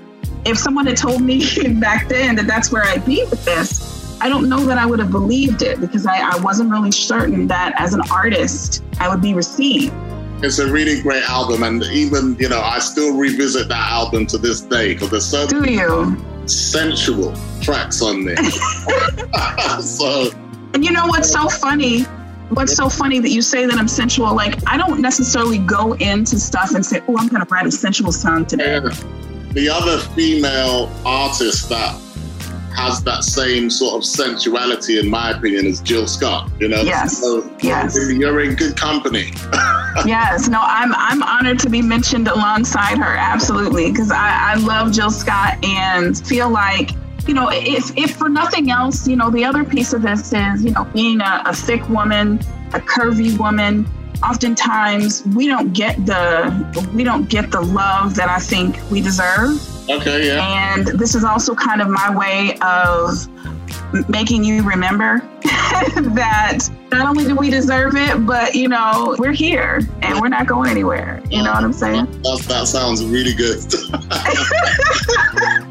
if 0.45 0.59
someone 0.59 0.87
had 0.87 0.97
told 0.97 1.23
me 1.23 1.39
back 1.81 2.09
then 2.09 2.35
that 2.35 2.49
that's 2.49 2.73
where 2.73 2.83
I'd 2.83 3.07
be 3.07 3.25
with 3.31 3.45
this, 3.45 4.21
I 4.21 4.29
don't 4.29 4.49
know 4.49 4.65
that 4.67 4.77
I 4.77 4.87
would 4.87 4.99
have 4.99 5.13
believed 5.13 5.63
it 5.63 5.81
because 5.81 6.05
I, 6.05 6.19
I 6.19 6.41
wasn't 6.41 6.71
really 6.71 6.91
certain 6.91 7.47
that 7.47 7.75
as 7.79 7.95
an 7.95 8.03
artist 8.11 8.83
I 8.99 9.09
would 9.09 9.23
be 9.23 9.35
received. 9.35 9.95
It's 10.43 10.59
a 10.59 10.71
really 10.71 11.03
great 11.03 11.23
album, 11.29 11.63
and 11.63 11.83
even 11.85 12.37
you 12.39 12.49
know, 12.49 12.61
I 12.61 12.79
still 12.79 13.17
revisit 13.17 13.69
that 13.69 13.91
album 13.91 14.27
to 14.27 14.39
this 14.39 14.61
day 14.61 14.95
because 14.95 15.11
there's 15.11 15.27
so 15.27 15.47
Do 15.47 15.71
you? 15.71 16.17
sensual 16.47 17.35
tracks 17.61 18.03
on 18.03 18.25
there. 18.25 18.37
so, 19.81 20.31
and 20.75 20.85
you 20.85 20.93
know 20.93 21.07
what's 21.07 21.31
so 21.31 21.49
funny? 21.49 22.07
what's 22.51 22.75
so 22.75 22.89
funny 22.89 23.21
that 23.21 23.31
you 23.31 23.43
say 23.43 23.67
that 23.67 23.79
I'm 23.79 23.89
sensual. 23.89 24.35
Like 24.35 24.57
I 24.67 24.77
don't 24.77 25.01
necessarily 25.01 25.59
go 25.59 25.93
into 25.95 26.39
stuff 26.39 26.75
and 26.75 26.85
say, 26.85 27.01
"Oh, 27.09 27.17
I'm 27.19 27.29
going 27.29 27.45
to 27.45 27.49
write 27.51 27.67
a 27.67 27.71
sensual 27.71 28.13
song 28.13 28.47
today." 28.47 28.81
The 29.53 29.69
other 29.69 29.99
female 30.15 30.91
artist 31.05 31.69
that 31.71 32.01
has 32.73 33.03
that 33.05 33.25
same 33.25 33.71
sort 33.71 33.97
of 33.97 34.05
sensuality, 34.05 34.99
in 34.99 35.09
my 35.09 35.31
opinion, 35.31 35.67
as 35.67 35.81
Jill 35.81 36.07
Scott. 36.07 36.51
You 36.59 36.69
know, 36.69 36.83
yes, 36.83 37.19
so 37.19 37.51
yes, 37.61 37.97
you're 37.97 38.41
in 38.41 38.55
good 38.55 38.77
company. 38.77 39.33
yes, 40.05 40.49
no, 40.49 40.61
I'm 40.63 40.95
I'm 40.95 41.23
honored 41.23 41.59
to 41.61 41.71
be 41.71 41.83
mentioned 41.83 42.29
alongside 42.29 42.99
her. 42.99 43.17
Absolutely, 43.17 43.91
because 43.91 44.11
I, 44.11 44.53
I 44.53 44.55
love 44.57 44.93
Jill 44.93 45.11
Scott 45.11 45.63
and 45.65 46.17
feel 46.27 46.51
like 46.51 46.91
you 47.27 47.35
know, 47.35 47.49
if, 47.53 47.97
if 47.97 48.17
for 48.17 48.29
nothing 48.29 48.71
else, 48.71 49.07
you 49.07 49.15
know, 49.15 49.31
the 49.31 49.45
other 49.45 49.63
piece 49.63 49.93
of 49.93 50.03
this 50.03 50.33
is, 50.33 50.65
you 50.65 50.73
know, 50.73 50.85
being 50.87 51.21
a, 51.21 51.43
a 51.47 51.55
thick 51.55 51.87
woman, 51.89 52.41
a 52.73 52.81
curvy 52.81 53.39
woman, 53.39 53.87
oftentimes 54.23 55.25
we 55.35 55.47
don't 55.47 55.73
get 55.73 56.05
the 56.07 56.91
we 56.95 57.05
don't 57.05 57.29
get 57.29 57.51
the 57.51 57.61
love 57.61 58.15
that 58.17 58.29
I 58.29 58.39
think 58.39 58.79
we 58.91 59.01
deserve. 59.01 59.61
Okay, 59.91 60.27
yeah. 60.27 60.75
And 60.75 60.87
this 60.87 61.15
is 61.15 61.25
also 61.25 61.55
kind 61.55 61.81
of 61.81 61.89
my 61.89 62.17
way 62.17 62.57
of 62.61 63.29
making 64.09 64.45
you 64.45 64.63
remember 64.63 65.19
that 65.43 66.59
not 66.93 67.07
only 67.07 67.25
do 67.25 67.35
we 67.35 67.51
deserve 67.51 67.97
it, 67.97 68.27
but 68.27 68.55
you 68.55 68.69
know, 68.69 69.17
we're 69.19 69.33
here 69.33 69.81
and 70.03 70.21
we're 70.21 70.29
not 70.29 70.47
going 70.47 70.71
anywhere. 70.71 71.23
You 71.31 71.43
know 71.43 71.53
what 71.53 71.65
I'm 71.65 71.73
saying? 71.73 72.07
That, 72.23 72.45
that 72.49 72.67
sounds 72.69 73.05
really 73.05 73.35
good. 73.35 73.61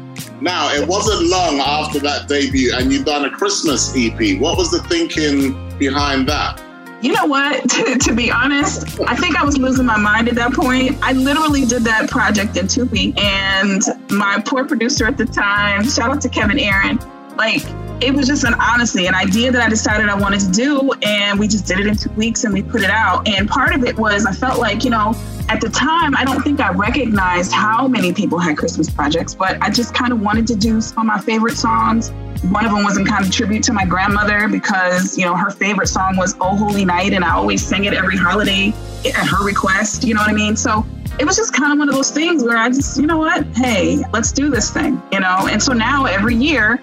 Now, 0.42 0.72
it 0.72 0.88
wasn't 0.88 1.28
long 1.28 1.60
after 1.60 1.98
that 1.98 2.26
debut, 2.26 2.72
and 2.74 2.90
you've 2.90 3.04
done 3.04 3.26
a 3.26 3.30
Christmas 3.30 3.92
EP. 3.94 4.40
What 4.40 4.56
was 4.56 4.70
the 4.70 4.82
thinking 4.88 5.52
behind 5.78 6.26
that? 6.30 6.58
You 7.02 7.14
know 7.14 7.26
what? 7.26 7.68
to, 7.70 7.98
to 7.98 8.14
be 8.14 8.30
honest, 8.30 9.00
I 9.00 9.16
think 9.16 9.36
I 9.36 9.44
was 9.44 9.56
losing 9.56 9.86
my 9.86 9.98
mind 9.98 10.28
at 10.28 10.34
that 10.34 10.52
point. 10.52 10.98
I 11.02 11.12
literally 11.12 11.64
did 11.64 11.82
that 11.84 12.10
project 12.10 12.56
in 12.56 12.68
two 12.68 12.84
weeks, 12.86 13.20
and 13.20 13.82
my 14.10 14.42
poor 14.44 14.66
producer 14.66 15.06
at 15.06 15.16
the 15.16 15.26
time, 15.26 15.84
shout 15.88 16.10
out 16.10 16.20
to 16.22 16.28
Kevin 16.28 16.58
Aaron, 16.58 16.98
like 17.36 17.62
it 18.02 18.14
was 18.14 18.26
just 18.26 18.44
an 18.44 18.54
honestly 18.54 19.06
an 19.06 19.14
idea 19.14 19.52
that 19.52 19.62
I 19.62 19.68
decided 19.68 20.08
I 20.08 20.14
wanted 20.14 20.40
to 20.40 20.50
do, 20.50 20.92
and 21.02 21.38
we 21.38 21.48
just 21.48 21.66
did 21.66 21.80
it 21.80 21.86
in 21.86 21.96
two 21.96 22.10
weeks 22.10 22.44
and 22.44 22.52
we 22.52 22.62
put 22.62 22.82
it 22.82 22.90
out. 22.90 23.28
And 23.28 23.48
part 23.48 23.74
of 23.74 23.84
it 23.84 23.98
was 23.98 24.26
I 24.26 24.32
felt 24.32 24.58
like 24.58 24.84
you 24.84 24.90
know 24.90 25.14
at 25.50 25.60
the 25.60 25.68
time, 25.68 26.16
I 26.16 26.24
don't 26.24 26.42
think 26.42 26.60
I 26.60 26.70
recognized 26.70 27.50
how 27.50 27.88
many 27.88 28.12
people 28.12 28.38
had 28.38 28.56
Christmas 28.56 28.88
projects, 28.88 29.34
but 29.34 29.60
I 29.60 29.68
just 29.68 29.92
kind 29.92 30.12
of 30.12 30.20
wanted 30.20 30.46
to 30.46 30.54
do 30.54 30.80
some 30.80 31.00
of 31.00 31.06
my 31.06 31.18
favorite 31.18 31.56
songs. 31.56 32.12
One 32.52 32.64
of 32.64 32.70
them 32.70 32.84
was 32.84 32.96
in 32.96 33.04
kind 33.04 33.24
of 33.24 33.32
tribute 33.32 33.64
to 33.64 33.72
my 33.72 33.84
grandmother 33.84 34.46
because, 34.46 35.18
you 35.18 35.24
know, 35.24 35.34
her 35.34 35.50
favorite 35.50 35.88
song 35.88 36.16
was 36.16 36.36
Oh 36.40 36.54
Holy 36.54 36.84
Night, 36.84 37.14
and 37.14 37.24
I 37.24 37.34
always 37.34 37.66
sing 37.66 37.86
it 37.86 37.94
every 37.94 38.16
holiday 38.16 38.72
at 39.04 39.26
her 39.26 39.44
request, 39.44 40.04
you 40.04 40.14
know 40.14 40.20
what 40.20 40.30
I 40.30 40.34
mean? 40.34 40.54
So 40.54 40.86
it 41.18 41.24
was 41.24 41.34
just 41.34 41.52
kind 41.52 41.72
of 41.72 41.80
one 41.80 41.88
of 41.88 41.96
those 41.96 42.12
things 42.12 42.44
where 42.44 42.56
I 42.56 42.68
just, 42.68 42.96
you 43.00 43.08
know 43.08 43.18
what, 43.18 43.44
hey, 43.56 44.04
let's 44.12 44.30
do 44.30 44.50
this 44.50 44.70
thing, 44.70 45.02
you 45.10 45.18
know? 45.18 45.48
And 45.50 45.60
so 45.60 45.72
now 45.72 46.04
every 46.04 46.36
year, 46.36 46.80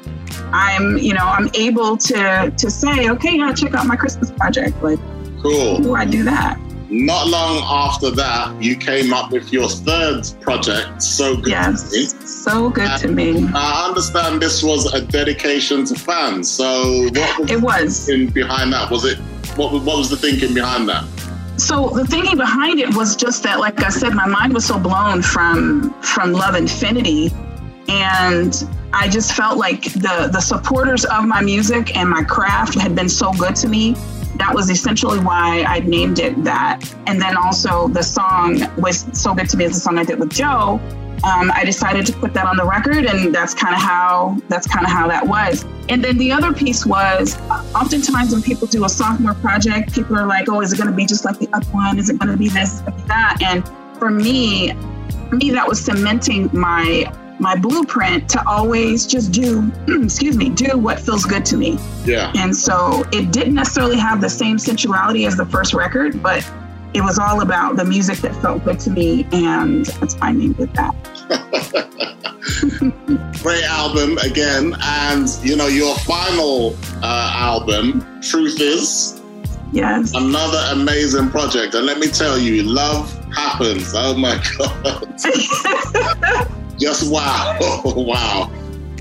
I'm, 0.52 0.98
you 0.98 1.14
know, 1.14 1.26
I'm 1.26 1.50
able 1.54 1.96
to 1.96 2.54
to 2.56 2.70
say, 2.70 3.10
okay, 3.12 3.38
yeah, 3.38 3.54
check 3.54 3.74
out 3.76 3.88
my 3.88 3.96
Christmas 3.96 4.30
project. 4.32 4.84
Like, 4.84 5.00
cool. 5.42 5.80
Do 5.80 5.96
I 5.96 6.04
do 6.04 6.24
that? 6.24 6.60
Not 6.90 7.28
long 7.28 7.64
after 7.66 8.12
that, 8.12 8.64
you 8.64 8.78
came 8.78 9.14
up 9.14 9.32
with 9.32 9.52
your 9.52 9.68
third 9.68 10.24
project, 10.40 11.04
So 11.04 11.36
Good 11.36 11.50
yes, 11.50 11.92
to 11.92 11.98
Me. 11.98 12.06
So 12.26 12.70
good 12.70 12.88
and 12.88 13.02
to 13.02 13.08
me. 13.10 13.50
I 13.54 13.88
understand 13.88 14.42
this 14.42 14.64
was 14.64 14.94
a 14.94 15.02
dedication 15.02 15.84
to 15.86 15.96
fans. 15.96 16.50
So 16.50 17.10
what 17.14 17.40
was 17.40 17.52
it 17.52 17.62
was 17.62 18.10
in 18.10 18.30
behind 18.30 18.72
that? 18.72 18.90
Was 18.90 19.04
it 19.04 19.18
what, 19.58 19.74
what 19.74 19.98
was 19.98 20.10
the 20.10 20.16
thinking 20.16 20.54
behind 20.54 20.88
that? 20.88 21.04
So 21.58 21.90
the 21.90 22.06
thinking 22.06 22.38
behind 22.38 22.80
it 22.80 22.96
was 22.96 23.18
just 23.18 23.44
that, 23.44 23.60
like 23.60 23.84
I 23.84 23.90
said, 23.90 24.14
my 24.14 24.28
mind 24.28 24.54
was 24.54 24.66
so 24.66 24.80
blown 24.80 25.22
from 25.22 25.94
from 26.02 26.32
Love 26.32 26.56
Infinity, 26.56 27.32
and 27.90 28.64
I 28.94 29.10
just 29.10 29.34
felt 29.34 29.58
like 29.58 29.92
the 29.94 30.30
the 30.32 30.40
supporters 30.40 31.04
of 31.04 31.26
my 31.26 31.42
music 31.42 31.98
and 31.98 32.10
my 32.10 32.24
craft 32.24 32.76
had 32.76 32.96
been 32.96 33.10
so 33.10 33.34
good 33.34 33.58
to 33.58 33.68
me 33.68 33.96
that 34.36 34.54
was 34.54 34.70
essentially 34.70 35.20
why 35.20 35.64
I 35.68 35.80
named 35.80 36.20
it 36.20 36.44
that. 36.44 36.84
And 37.08 37.22
then 37.22 37.38
also 37.38 37.88
the 37.88 38.04
song 38.04 38.62
was 38.78 39.06
so 39.14 39.34
good 39.34 39.50
to 39.50 39.58
me 39.58 39.66
as 39.66 39.74
the 39.74 39.80
song 39.80 39.98
I 39.98 40.04
did 40.04 40.20
with 40.20 40.32
Joe. 40.32 40.80
Um, 41.24 41.52
I 41.52 41.64
decided 41.66 42.06
to 42.06 42.14
put 42.14 42.34
that 42.36 42.46
on 42.46 42.58
the 42.58 42.66
record, 42.66 43.06
and 43.06 43.34
that's 43.34 43.56
kind 43.56 43.74
of 43.74 43.82
how 43.82 44.38
that's 44.50 44.68
kind 44.68 44.86
of 44.86 44.92
how 44.92 45.08
that 45.08 45.28
was. 45.28 45.66
And 45.90 46.04
then 46.04 46.18
the 46.18 46.32
other 46.32 46.54
piece 46.54 46.86
was, 46.86 47.40
oftentimes 47.74 48.32
when 48.34 48.44
people 48.44 48.68
do 48.68 48.86
a 48.86 48.90
sophomore 48.90 49.34
project, 49.34 49.96
people 49.96 50.16
are 50.16 50.28
like, 50.28 50.48
"Oh, 50.48 50.62
is 50.62 50.74
it 50.74 50.78
going 50.78 50.92
to 50.92 50.96
be 50.96 51.08
just 51.08 51.26
like 51.26 51.40
the 51.40 51.50
other 51.54 51.68
one? 51.72 51.98
Is 51.98 52.12
it 52.12 52.20
going 52.20 52.32
to 52.32 52.38
be 52.38 52.50
this? 52.50 52.82
That?" 53.08 53.40
And 53.42 53.68
for 53.98 54.12
me, 54.12 54.74
for 55.30 55.38
me, 55.38 55.50
that 55.52 55.68
was 55.68 55.84
cementing 55.84 56.52
my 56.54 57.12
my 57.40 57.56
blueprint 57.56 58.30
to 58.30 58.48
always 58.48 59.06
just 59.06 59.32
do, 59.32 59.72
excuse 60.04 60.38
me, 60.38 60.50
do 60.50 60.78
what 60.78 61.00
feels 61.00 61.26
good 61.26 61.46
to 61.46 61.58
me. 61.58 61.78
Yeah. 62.06 62.32
And 62.36 62.56
so 62.56 63.06
it 63.12 63.32
didn't 63.32 63.54
necessarily 63.54 63.98
have 63.98 64.22
the 64.22 64.30
same 64.30 64.58
sensuality 64.58 65.26
as 65.26 65.38
the 65.38 65.46
first 65.46 65.74
record, 65.74 66.22
but 66.24 66.50
it 66.94 67.02
was 67.02 67.20
all 67.20 67.42
about 67.42 67.76
the 67.76 67.86
music 67.86 68.18
that 68.20 68.36
felt 68.42 68.64
good 68.64 68.80
to 68.82 68.90
me, 68.90 69.28
and 69.32 69.86
that's 69.86 70.16
why 70.16 70.30
I 70.30 70.32
named 70.32 70.60
it 70.60 70.74
that. 70.74 70.96
Great 73.44 73.64
album 73.66 74.18
again, 74.20 74.76
and 74.82 75.28
you 75.44 75.56
know 75.56 75.68
your 75.68 75.96
final 76.00 76.76
uh, 77.04 77.32
album, 77.36 78.22
Truth 78.22 78.60
Is. 78.62 79.22
Yes. 79.74 80.14
Another 80.16 80.64
amazing 80.72 81.30
project, 81.30 81.76
and 81.76 81.86
let 81.86 82.00
me 82.00 82.08
tell 82.08 82.40
you, 82.40 82.64
love 82.64 83.14
happens. 83.34 83.92
Oh 83.94 84.16
my 84.16 84.42
god. 84.58 86.54
Just 86.78 87.12
wow, 87.12 87.58
wow. 87.86 88.52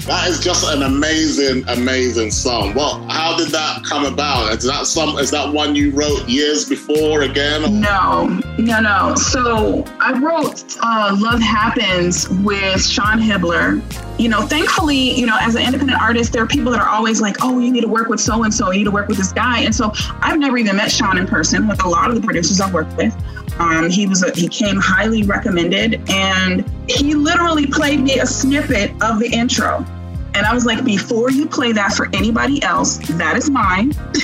That 0.07 0.29
is 0.29 0.39
just 0.39 0.65
an 0.73 0.85
amazing, 0.85 1.65
amazing 1.69 2.31
song. 2.31 2.75
Well, 2.75 3.03
how 3.09 3.37
did 3.37 3.49
that 3.49 3.83
come 3.83 4.05
about? 4.05 4.53
Is 4.53 4.65
that 4.65 4.87
some? 4.87 5.19
Is 5.19 5.33
that 5.33 5.53
one 5.53 5.75
you 5.75 5.91
wrote 5.91 6.29
years 6.29 6.69
before 6.69 7.23
again? 7.23 7.81
No, 7.81 8.27
no, 8.57 8.79
no. 8.79 9.15
So 9.17 9.85
I 9.99 10.13
wrote 10.13 10.77
uh, 10.81 11.17
"Love 11.19 11.41
Happens" 11.41 12.29
with 12.29 12.87
Sean 12.87 13.19
Hibbeler. 13.19 13.83
You 14.19 14.29
know, 14.29 14.43
thankfully, 14.43 15.19
you 15.19 15.27
know, 15.27 15.37
as 15.41 15.57
an 15.57 15.63
independent 15.63 16.01
artist, 16.01 16.33
there 16.33 16.43
are 16.43 16.47
people 16.47 16.71
that 16.71 16.81
are 16.81 16.89
always 16.89 17.21
like, 17.21 17.39
"Oh, 17.43 17.59
you 17.59 17.73
need 17.73 17.83
to 17.83 17.89
work 17.89 18.09
with 18.09 18.21
so 18.21 18.45
and 18.45 18.55
so. 18.55 18.71
You 18.71 18.79
need 18.79 18.85
to 18.85 18.93
work 18.93 19.09
with 19.09 19.19
this 19.19 19.33
guy." 19.33 19.61
And 19.61 19.75
so 19.75 19.93
I've 20.21 20.39
never 20.39 20.57
even 20.57 20.77
met 20.77 20.93
Sean 20.93 21.19
in 21.19 21.27
person 21.27 21.67
with 21.67 21.85
a 21.85 21.89
lot 21.89 22.11
of 22.11 22.15
the 22.15 22.23
producers 22.23 22.61
I've 22.61 22.73
worked 22.73 22.97
with. 22.97 23.13
Um, 23.59 23.89
he 23.89 24.07
was 24.07 24.23
a, 24.23 24.33
he 24.33 24.49
came 24.49 24.77
highly 24.77 25.23
recommended, 25.23 26.01
and 26.11 26.69
he 26.89 27.15
literally 27.15 27.67
played 27.67 28.01
me 28.01 28.19
a 28.19 28.27
snippet 28.27 28.91
of 29.03 29.19
the 29.19 29.29
intro. 29.33 29.85
And 30.35 30.45
I 30.45 30.53
was 30.53 30.67
like, 30.67 30.85
before 30.85 31.31
you 31.31 31.47
play 31.47 31.73
that 31.73 31.95
for 31.95 32.15
anybody 32.15 32.63
else, 32.63 32.99
that 33.17 33.39
is 33.39 33.49
mine. 33.49 33.95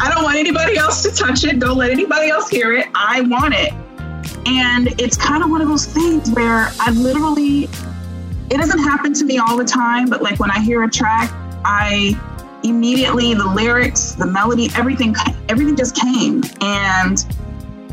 I 0.00 0.12
don't 0.14 0.22
want 0.22 0.36
anybody 0.36 0.76
else 0.76 1.02
to 1.02 1.10
touch 1.10 1.42
it. 1.42 1.58
Don't 1.58 1.76
let 1.76 1.90
anybody 1.90 2.30
else 2.30 2.48
hear 2.48 2.72
it. 2.72 2.86
I 2.94 3.22
want 3.22 3.54
it. 3.56 3.72
And 4.46 5.00
it's 5.00 5.16
kind 5.16 5.42
of 5.42 5.50
one 5.50 5.62
of 5.62 5.68
those 5.68 5.86
things 5.86 6.30
where 6.30 6.70
I 6.78 6.92
literally, 6.92 7.64
it 8.50 8.58
doesn't 8.58 8.78
happen 8.78 9.12
to 9.14 9.24
me 9.24 9.38
all 9.38 9.56
the 9.56 9.64
time, 9.64 10.08
but 10.08 10.22
like 10.22 10.38
when 10.38 10.52
I 10.52 10.60
hear 10.60 10.84
a 10.84 10.90
track, 10.90 11.32
I 11.64 12.16
immediately, 12.62 13.34
the 13.34 13.46
lyrics, 13.46 14.12
the 14.12 14.26
melody, 14.26 14.70
everything, 14.76 15.16
everything 15.48 15.74
just 15.74 15.96
came. 15.96 16.42
And 16.60 17.24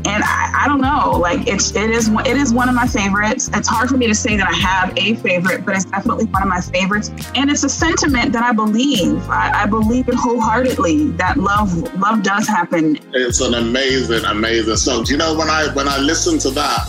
and 0.06 0.22
I, 0.24 0.62
I, 0.64 0.68
don't 0.68 0.80
know 0.80 1.18
like 1.18 1.46
it's 1.46 1.74
it 1.74 1.90
is 1.90 2.08
it 2.08 2.36
is 2.36 2.52
one 2.52 2.68
of 2.68 2.74
my 2.74 2.86
favorites. 2.86 3.50
It's 3.52 3.68
hard 3.68 3.88
for 3.88 3.96
me 3.96 4.06
to 4.06 4.14
say 4.14 4.36
that 4.36 4.46
i 4.46 4.52
have 4.52 4.96
a 4.96 5.14
favorite 5.16 5.64
but 5.64 5.76
it's 5.76 5.84
definitely 5.84 6.26
one 6.26 6.42
of 6.42 6.48
my 6.48 6.60
favorites. 6.60 7.10
And 7.34 7.50
it's 7.50 7.64
a 7.64 7.68
sentiment 7.68 8.32
that 8.32 8.42
i 8.42 8.52
believe. 8.52 9.28
I, 9.28 9.62
I 9.62 9.66
believe 9.66 10.08
it 10.08 10.14
wholeheartedly 10.14 11.10
that 11.12 11.36
love 11.36 11.72
love 11.98 12.22
does 12.22 12.46
happen. 12.48 12.98
It's 13.12 13.40
an 13.40 13.54
amazing 13.54 14.24
amazing 14.24 14.76
song. 14.76 15.04
You 15.08 15.16
know 15.16 15.36
when 15.36 15.50
i 15.50 15.68
when 15.74 15.88
i 15.88 15.98
listen 15.98 16.38
to 16.40 16.50
that 16.50 16.88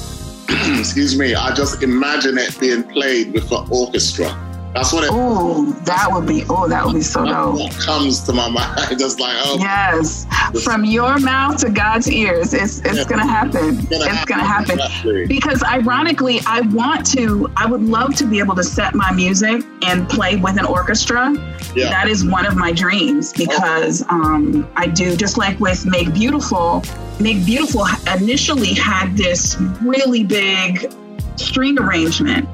excuse 0.80 1.18
me 1.18 1.36
i 1.36 1.54
just 1.54 1.82
imagine 1.84 2.38
it 2.38 2.58
being 2.60 2.84
played 2.84 3.34
with 3.34 3.52
an 3.52 3.68
orchestra 3.72 4.51
that's 4.74 4.94
what 4.94 5.04
it. 5.04 5.10
Oh, 5.12 5.72
that 5.84 6.08
would 6.10 6.26
be. 6.26 6.46
Oh, 6.50 6.68
that 6.68 6.86
would 6.86 6.96
be 6.96 7.02
so 7.02 7.26
dope. 7.26 7.72
Comes 7.74 8.22
to 8.22 8.34
my 8.34 8.50
mind, 8.78 8.98
just 8.98 9.20
like 9.20 9.36
oh. 9.40 9.58
Yes, 9.60 10.26
from 10.64 10.86
your 10.86 11.20
mouth 11.20 11.58
to 11.58 11.70
God's 11.70 12.10
ears, 12.10 12.54
it's 12.54 12.80
it's 12.80 13.00
yeah. 13.00 13.04
gonna 13.04 13.28
happen. 13.28 13.80
It's 13.80 13.88
gonna 13.88 14.06
it's 14.06 14.16
happen. 14.16 14.28
Gonna 14.28 14.48
happen. 14.48 14.80
Exactly. 14.80 15.28
Because 15.28 15.62
ironically, 15.64 16.40
I 16.46 16.62
want 16.62 17.06
to. 17.12 17.52
I 17.58 17.66
would 17.66 17.84
love 17.84 18.16
to 18.16 18.26
be 18.26 18.40
able 18.40 18.56
to 18.56 18.64
set 18.64 18.96
my 18.96 19.12
music 19.12 19.64
and 19.84 20.08
play 20.10 20.38
with 20.38 20.58
an 20.58 20.66
orchestra. 20.66 21.34
Yeah. 21.76 21.90
That 21.90 22.08
is 22.08 22.24
one 22.24 22.46
of 22.46 22.56
my 22.56 22.72
dreams 22.72 23.34
because 23.34 24.04
um, 24.10 24.70
I 24.78 24.88
do 24.88 25.18
just 25.18 25.38
like 25.38 25.60
with 25.60 25.86
Make 25.86 26.14
Beautiful. 26.14 26.84
Make 27.20 27.46
Beautiful 27.46 27.86
initially 28.16 28.74
had 28.74 29.18
this 29.18 29.58
really 29.82 30.24
big 30.24 30.92
string 31.36 31.78
arrangement 31.78 32.48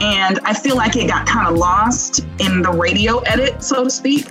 and 0.00 0.40
I 0.44 0.54
feel 0.54 0.76
like 0.76 0.96
it 0.96 1.08
got 1.08 1.26
kind 1.26 1.46
of 1.46 1.56
lost 1.56 2.20
in 2.38 2.62
the 2.62 2.70
radio 2.70 3.18
edit, 3.20 3.62
so 3.62 3.84
to 3.84 3.90
speak. 3.90 4.26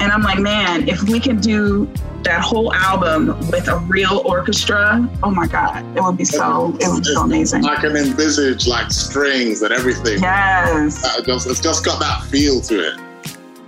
And 0.00 0.12
I'm 0.12 0.22
like, 0.22 0.38
man, 0.38 0.88
if 0.88 1.02
we 1.02 1.18
can 1.18 1.40
do 1.40 1.90
that 2.22 2.40
whole 2.40 2.72
album 2.72 3.38
with 3.50 3.66
a 3.68 3.78
real 3.78 4.22
orchestra, 4.24 5.08
oh 5.24 5.30
my 5.30 5.48
God, 5.48 5.84
it 5.96 6.02
would 6.02 6.16
be 6.16 6.24
so, 6.24 6.76
it 6.80 6.88
would 6.88 7.02
be 7.02 7.14
so 7.14 7.22
amazing. 7.22 7.64
I 7.64 7.76
can 7.76 7.96
envisage 7.96 8.68
like 8.68 8.92
strings 8.92 9.62
and 9.62 9.72
everything. 9.72 10.20
Yes. 10.20 11.04
Uh, 11.04 11.20
just, 11.24 11.48
it's 11.48 11.60
just 11.60 11.84
got 11.84 11.98
that 11.98 12.22
feel 12.24 12.60
to 12.62 12.78
it. 12.78 12.94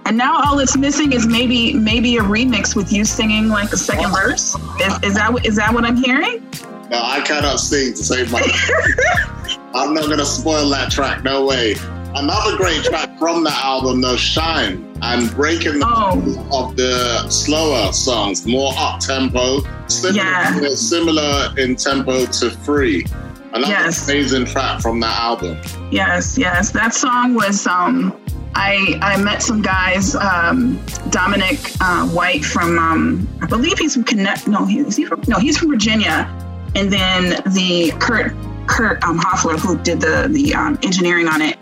And 0.06 0.16
now 0.16 0.40
all 0.44 0.58
it's 0.60 0.76
missing 0.76 1.12
is 1.12 1.26
maybe 1.26 1.74
maybe 1.74 2.16
a 2.16 2.22
remix 2.22 2.74
with 2.74 2.92
you 2.92 3.04
singing 3.04 3.48
like 3.48 3.70
the 3.70 3.76
second 3.76 4.10
verse. 4.10 4.56
Is, 4.80 5.02
is 5.02 5.14
that 5.14 5.46
is 5.46 5.56
that 5.56 5.72
what 5.72 5.84
I'm 5.84 5.96
hearing? 5.96 6.42
No, 6.90 7.00
I 7.00 7.20
cannot 7.20 7.60
sing 7.60 7.92
to 7.92 8.02
save 8.02 8.32
my. 8.32 8.40
I'm 9.74 9.94
not 9.94 10.08
gonna 10.08 10.24
spoil 10.24 10.68
that 10.70 10.90
track. 10.90 11.22
No 11.22 11.46
way. 11.46 11.74
Another 12.14 12.56
great 12.56 12.82
track 12.82 13.16
from 13.18 13.44
that 13.44 13.64
album, 13.64 14.00
though, 14.00 14.16
"Shine," 14.16 14.84
and 15.02 15.30
breaking 15.30 15.78
the 15.78 15.86
oh. 15.86 16.48
of 16.52 16.76
the 16.76 17.28
slower 17.28 17.92
songs, 17.92 18.46
more 18.46 18.72
up 18.76 18.98
tempo, 18.98 19.60
similar, 19.86 20.16
yeah. 20.16 20.74
similar 20.74 21.54
in 21.56 21.76
tempo 21.76 22.26
to 22.26 22.50
"Free." 22.50 23.06
Another 23.52 23.72
yes. 23.72 24.08
amazing 24.08 24.46
track 24.46 24.80
from 24.80 25.00
that 25.00 25.16
album. 25.18 25.60
Yes, 25.90 26.36
yes, 26.36 26.70
that 26.72 26.92
song 26.94 27.34
was. 27.34 27.66
Um, 27.66 28.12
I 28.56 28.98
I 29.02 29.16
met 29.22 29.40
some 29.40 29.62
guys, 29.62 30.16
um, 30.16 30.80
Dominic 31.10 31.58
uh, 31.80 32.08
White 32.08 32.44
from 32.44 32.76
um, 32.78 33.28
I 33.40 33.46
believe 33.46 33.78
he's 33.78 33.94
from 33.94 34.02
Connect. 34.02 34.48
No, 34.48 34.64
he, 34.64 34.80
is 34.80 34.96
he 34.96 35.04
from? 35.04 35.22
No, 35.28 35.38
he's 35.38 35.56
from 35.58 35.70
Virginia 35.70 36.28
and 36.74 36.92
then 36.92 37.42
the 37.52 37.92
Kurt 37.98 38.32
Kurt 38.80 39.04
um, 39.04 39.18
Hoffler, 39.18 39.58
who 39.58 39.76
did 39.76 40.00
the 40.00 40.26
the 40.30 40.54
um, 40.54 40.78
engineering 40.82 41.28
on 41.28 41.42
it. 41.42 41.58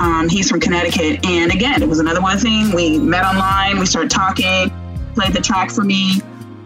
Um, 0.00 0.30
he's 0.30 0.48
from 0.48 0.60
Connecticut, 0.60 1.22
and 1.26 1.52
again, 1.52 1.82
it 1.82 1.86
was 1.86 1.98
another 1.98 2.22
one 2.22 2.38
thing. 2.38 2.72
We 2.74 2.98
met 2.98 3.22
online, 3.22 3.78
we 3.78 3.84
started 3.84 4.10
talking, 4.10 4.72
played 5.14 5.34
the 5.34 5.42
track 5.42 5.70
for 5.70 5.84
me. 5.84 6.22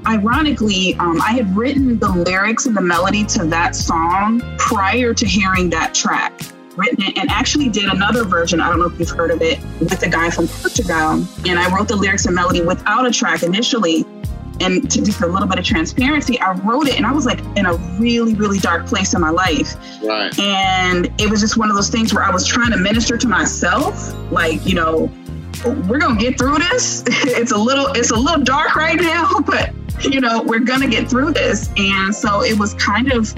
Ironically, 0.06 0.94
um, 1.00 1.20
I 1.20 1.32
had 1.32 1.54
written 1.56 1.98
the 1.98 2.10
lyrics 2.10 2.66
and 2.66 2.76
the 2.76 2.80
melody 2.80 3.24
to 3.24 3.44
that 3.46 3.74
song 3.74 4.40
prior 4.56 5.12
to 5.14 5.26
hearing 5.26 5.68
that 5.70 5.94
track. 5.94 6.32
Written 6.76 7.02
it 7.02 7.18
and 7.18 7.28
actually 7.28 7.68
did 7.68 7.86
another 7.92 8.22
version. 8.22 8.60
I 8.60 8.68
don't 8.68 8.78
know 8.78 8.86
if 8.86 9.00
you've 9.00 9.10
heard 9.10 9.32
of 9.32 9.42
it 9.42 9.58
with 9.80 10.00
a 10.04 10.08
guy 10.08 10.30
from 10.30 10.46
Portugal. 10.46 11.26
And 11.44 11.58
I 11.58 11.74
wrote 11.74 11.88
the 11.88 11.96
lyrics 11.96 12.24
and 12.26 12.36
melody 12.36 12.62
without 12.62 13.04
a 13.04 13.10
track 13.10 13.42
initially 13.42 14.06
and 14.60 14.90
to 14.90 15.02
just 15.02 15.20
a 15.20 15.26
little 15.26 15.48
bit 15.48 15.58
of 15.58 15.64
transparency, 15.64 16.38
I 16.40 16.52
wrote 16.52 16.88
it 16.88 16.96
and 16.96 17.06
I 17.06 17.12
was 17.12 17.26
like 17.26 17.40
in 17.56 17.66
a 17.66 17.74
really, 17.98 18.34
really 18.34 18.58
dark 18.58 18.86
place 18.86 19.14
in 19.14 19.20
my 19.20 19.30
life. 19.30 19.76
Right. 20.02 20.36
And 20.38 21.12
it 21.20 21.30
was 21.30 21.40
just 21.40 21.56
one 21.56 21.70
of 21.70 21.76
those 21.76 21.90
things 21.90 22.12
where 22.12 22.24
I 22.24 22.30
was 22.30 22.46
trying 22.46 22.72
to 22.72 22.78
minister 22.78 23.16
to 23.16 23.28
myself, 23.28 24.14
like, 24.30 24.64
you 24.66 24.74
know, 24.74 25.10
oh, 25.64 25.86
we're 25.88 25.98
gonna 25.98 26.20
get 26.20 26.38
through 26.38 26.58
this. 26.58 27.04
it's 27.08 27.52
a 27.52 27.58
little, 27.58 27.88
it's 27.88 28.10
a 28.10 28.16
little 28.16 28.42
dark 28.42 28.74
right 28.74 29.00
now, 29.00 29.40
but 29.46 29.72
you 30.02 30.20
know, 30.20 30.42
we're 30.42 30.60
gonna 30.60 30.88
get 30.88 31.08
through 31.08 31.32
this. 31.32 31.70
And 31.76 32.14
so 32.14 32.42
it 32.42 32.58
was 32.58 32.74
kind 32.74 33.12
of 33.12 33.34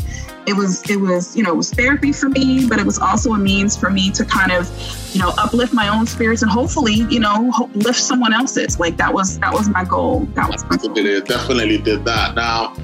it 0.46 0.56
was 0.56 0.88
it 0.90 0.96
was 0.96 1.36
you 1.36 1.42
know 1.42 1.52
it 1.52 1.56
was 1.56 1.70
therapy 1.70 2.12
for 2.12 2.28
me 2.28 2.66
but 2.66 2.78
it 2.78 2.86
was 2.86 2.98
also 2.98 3.34
a 3.34 3.38
means 3.38 3.76
for 3.76 3.90
me 3.90 4.10
to 4.10 4.24
kind 4.24 4.50
of 4.50 4.68
you 5.12 5.20
know 5.20 5.32
uplift 5.38 5.72
my 5.72 5.88
own 5.88 6.06
spirits 6.06 6.42
and 6.42 6.50
hopefully 6.50 7.06
you 7.10 7.20
know 7.20 7.50
lift 7.74 8.00
someone 8.00 8.32
else's 8.32 8.80
like 8.80 8.96
that 8.96 9.12
was 9.12 9.38
that 9.38 9.52
was 9.52 9.68
my 9.68 9.84
goal 9.84 10.20
that 10.34 10.50
was 10.50 10.64
my 10.64 10.76
goal. 10.76 10.96
It 10.96 11.26
definitely 11.26 11.78
did 11.78 12.04
that 12.04 12.34
now 12.34 12.74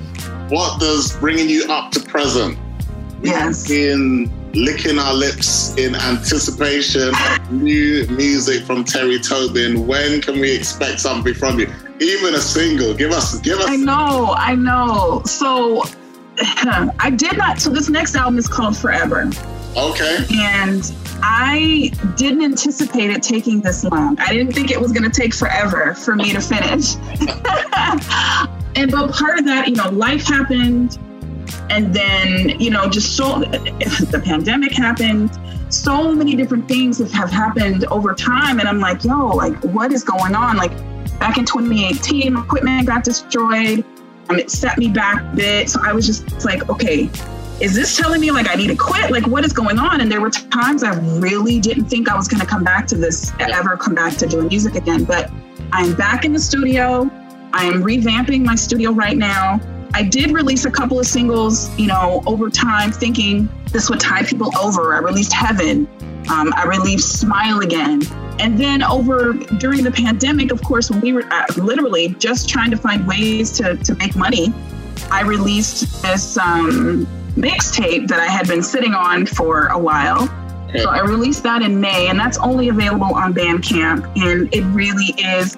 what 0.49 0.79
does 0.81 1.17
bringing 1.17 1.49
you 1.49 1.67
up 1.71 1.93
to 1.93 2.01
present 2.01 2.59
yes 3.23 3.71
in 3.71 4.31
licking 4.53 4.99
our 4.99 5.15
lips 5.15 5.77
in 5.77 5.95
anticipation 5.95 7.09
of 7.09 7.53
new 7.53 8.07
music 8.09 8.65
from 8.65 8.85
Terry 8.85 9.19
Tobin 9.19 9.87
when 9.87 10.21
can 10.21 10.39
we 10.41 10.55
expect 10.55 11.01
something 11.01 11.35
from 11.35 11.59
you 11.59 11.73
even 12.01 12.35
a 12.35 12.41
single 12.41 12.95
give 12.95 13.13
us 13.13 13.41
give 13.41 13.59
us 13.59 13.69
I 13.69 13.77
know 13.77 14.35
I 14.37 14.55
know 14.55 15.23
so 15.25 15.83
I 16.99 17.11
did 17.11 17.37
not. 17.37 17.61
So 17.61 17.71
this 17.71 17.89
next 17.89 18.15
album 18.15 18.39
is 18.39 18.47
called 18.47 18.77
Forever. 18.77 19.31
Okay. 19.77 20.25
And 20.35 20.93
I 21.23 21.91
didn't 22.17 22.43
anticipate 22.43 23.11
it 23.11 23.23
taking 23.23 23.61
this 23.61 23.85
long. 23.85 24.19
I 24.21 24.33
didn't 24.33 24.53
think 24.53 24.71
it 24.71 24.81
was 24.81 24.93
going 24.93 25.11
to 25.11 25.21
take 25.21 25.35
forever 25.35 25.95
for 25.95 26.15
me 26.15 26.33
to 26.33 26.41
finish. 26.41 26.97
and 28.77 28.91
but 28.91 29.13
part 29.13 29.39
of 29.39 29.45
that, 29.47 29.65
you 29.69 29.75
know, 29.75 29.91
life 29.91 30.27
happened, 30.27 30.99
and 31.71 31.95
then 31.95 32.61
you 32.61 32.71
know, 32.71 32.89
just 32.89 33.17
so 33.17 33.41
the 33.41 34.23
pandemic 34.25 34.73
happened. 34.73 35.39
So 35.69 36.15
many 36.15 36.37
different 36.37 36.69
things 36.69 36.99
have 37.13 37.31
happened 37.31 37.85
over 37.87 38.15
time, 38.15 38.61
and 38.61 38.69
I'm 38.69 38.79
like, 38.79 39.05
yo, 39.05 39.29
like, 39.29 39.57
what 39.65 39.93
is 39.93 40.05
going 40.05 40.35
on? 40.35 40.57
Like, 40.57 40.73
back 41.19 41.39
in 41.39 41.45
2018, 41.45 42.37
equipment 42.37 42.87
got 42.87 43.05
destroyed 43.05 43.85
um, 44.29 44.39
it 44.39 44.51
set 44.51 44.79
me 44.79 44.89
back 44.89 45.23
a 45.33 45.37
bit. 45.37 45.71
So 45.71 45.81
I 45.83 45.93
was 45.93 46.07
just 46.07 46.45
like, 46.45 46.69
okay, 46.69 47.09
is 47.61 47.75
this 47.75 47.97
telling 47.97 48.21
me 48.21 48.31
like 48.31 48.49
I 48.49 48.55
need 48.55 48.69
to 48.69 48.77
quit? 48.77 49.11
Like, 49.11 49.27
what 49.27 49.45
is 49.45 49.53
going 49.53 49.79
on? 49.79 50.01
And 50.01 50.11
there 50.11 50.21
were 50.21 50.31
times 50.31 50.83
I 50.83 50.95
really 51.19 51.61
didn't 51.61 51.87
think 51.87 52.09
I 52.09 52.17
was 52.17 52.29
going 52.29 52.41
to 52.41 52.47
come 52.47 52.65
back 52.65 52.87
to 52.89 52.97
this, 52.97 53.33
ever 53.41 53.77
come 53.77 53.95
back 53.95 54.17
to 54.19 54.27
doing 54.27 54.49
music 54.49 54.75
again. 54.75 55.05
But 55.05 55.31
I'm 55.73 55.95
back 55.95 56.25
in 56.25 56.33
the 56.33 56.39
studio. 56.39 57.11
I 57.53 57.65
am 57.65 57.83
revamping 57.83 58.45
my 58.45 58.55
studio 58.55 58.91
right 58.91 59.17
now. 59.17 59.61
I 59.95 60.03
did 60.03 60.33
release 60.33 60.67
a 60.67 60.71
couple 60.71 60.99
of 61.01 61.07
singles, 61.07 61.75
you 61.79 61.87
know, 61.87 62.23
over 62.27 62.51
time, 62.51 62.93
thinking 62.93 63.49
this 63.73 63.89
would 63.89 64.01
tie 64.01 64.25
people 64.25 64.51
over. 64.59 64.95
I 64.95 64.99
released 64.99 65.33
Heaven. 65.33 65.89
Um, 66.29 66.53
I 66.55 66.67
released 66.67 67.19
Smile 67.21 67.61
Again. 67.61 68.03
And 68.39 68.59
then 68.59 68.83
over 68.83 69.33
during 69.33 69.83
the 69.83 69.91
pandemic, 69.91 70.53
of 70.53 70.63
course, 70.63 70.91
when 70.91 71.01
we 71.01 71.13
were 71.13 71.25
uh, 71.31 71.47
literally 71.57 72.09
just 72.19 72.49
trying 72.49 72.71
to 72.71 72.77
find 72.77 73.07
ways 73.07 73.53
to, 73.53 73.77
to 73.77 73.95
make 73.95 74.15
money, 74.15 74.53
I 75.11 75.23
released 75.23 76.03
this 76.03 76.37
um, 76.37 77.07
mixtape 77.35 78.09
that 78.09 78.21
I 78.21 78.27
had 78.27 78.47
been 78.47 78.63
sitting 78.63 78.95
on 78.95 79.27
for 79.27 79.69
a 79.69 79.79
while. 79.79 80.29
So 80.77 80.91
I 80.91 81.01
released 81.01 81.43
that 81.45 81.63
in 81.63 81.81
May, 81.81 82.09
and 82.09 82.19
that's 82.19 82.39
only 82.39 82.69
available 82.69 83.15
on 83.15 83.33
Bandcamp. 83.33 84.05
And 84.17 84.53
it 84.53 84.63
really 84.75 85.15
is 85.17 85.57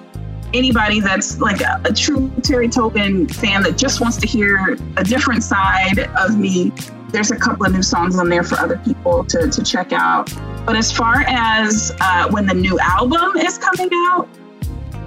anybody 0.53 0.99
that's 0.99 1.39
like 1.39 1.61
a, 1.61 1.81
a 1.83 1.93
true 1.93 2.31
Terry 2.41 2.69
Tobin 2.69 3.27
fan 3.27 3.63
that 3.63 3.77
just 3.77 4.01
wants 4.01 4.17
to 4.17 4.27
hear 4.27 4.77
a 4.97 5.03
different 5.03 5.43
side 5.43 5.99
of 6.17 6.37
me 6.37 6.71
there's 7.11 7.31
a 7.31 7.35
couple 7.35 7.65
of 7.65 7.73
new 7.73 7.81
songs 7.81 8.17
on 8.19 8.29
there 8.29 8.43
for 8.43 8.59
other 8.59 8.77
people 8.77 9.23
to, 9.25 9.49
to 9.49 9.63
check 9.63 9.91
out. 9.91 10.31
But 10.65 10.75
as 10.75 10.91
far 10.91 11.23
as 11.27 11.91
uh, 11.99 12.29
when 12.29 12.45
the 12.45 12.53
new 12.53 12.77
album 12.79 13.37
is 13.37 13.57
coming 13.57 13.89
out, 13.93 14.27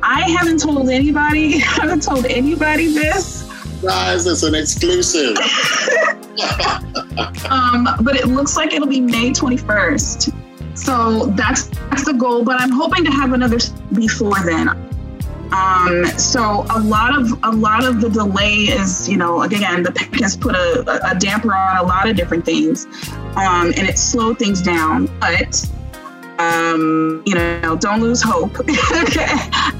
I 0.02 0.28
haven't 0.30 0.58
told 0.58 0.90
anybody, 0.90 1.56
I 1.56 1.58
haven't 1.80 2.02
told 2.02 2.26
anybody 2.26 2.92
this, 2.92 3.48
guys, 3.82 4.26
it's 4.26 4.42
an 4.42 4.54
exclusive. 4.54 5.36
um, 7.50 7.88
but 8.02 8.16
it 8.16 8.26
looks 8.26 8.56
like 8.56 8.72
it'll 8.72 8.88
be 8.88 9.00
May 9.00 9.30
21st. 9.30 10.34
So 10.74 11.26
that's 11.36 11.66
that's 11.90 12.04
the 12.04 12.14
goal. 12.14 12.42
But 12.44 12.60
I'm 12.60 12.70
hoping 12.70 13.04
to 13.04 13.10
have 13.10 13.32
another 13.32 13.58
before 13.92 14.40
then. 14.44 14.91
Um, 15.52 16.06
so 16.18 16.64
a 16.70 16.80
lot 16.80 17.14
of 17.14 17.30
a 17.42 17.50
lot 17.50 17.84
of 17.84 18.00
the 18.00 18.08
delay 18.08 18.54
is, 18.54 19.08
you 19.08 19.18
know, 19.18 19.42
again, 19.42 19.82
the 19.82 19.92
pandemic 19.92 20.22
has 20.22 20.36
put 20.36 20.54
a, 20.54 21.10
a, 21.10 21.18
damper 21.18 21.54
on 21.54 21.76
a 21.76 21.82
lot 21.82 22.08
of 22.08 22.16
different 22.16 22.44
things, 22.44 22.86
um, 23.36 23.72
and 23.76 23.80
it 23.80 23.98
slowed 23.98 24.38
things 24.38 24.62
down. 24.62 25.06
But 25.20 25.68
um, 26.38 27.22
you 27.26 27.34
know, 27.34 27.76
don't 27.76 28.00
lose 28.00 28.22
hope. 28.22 28.58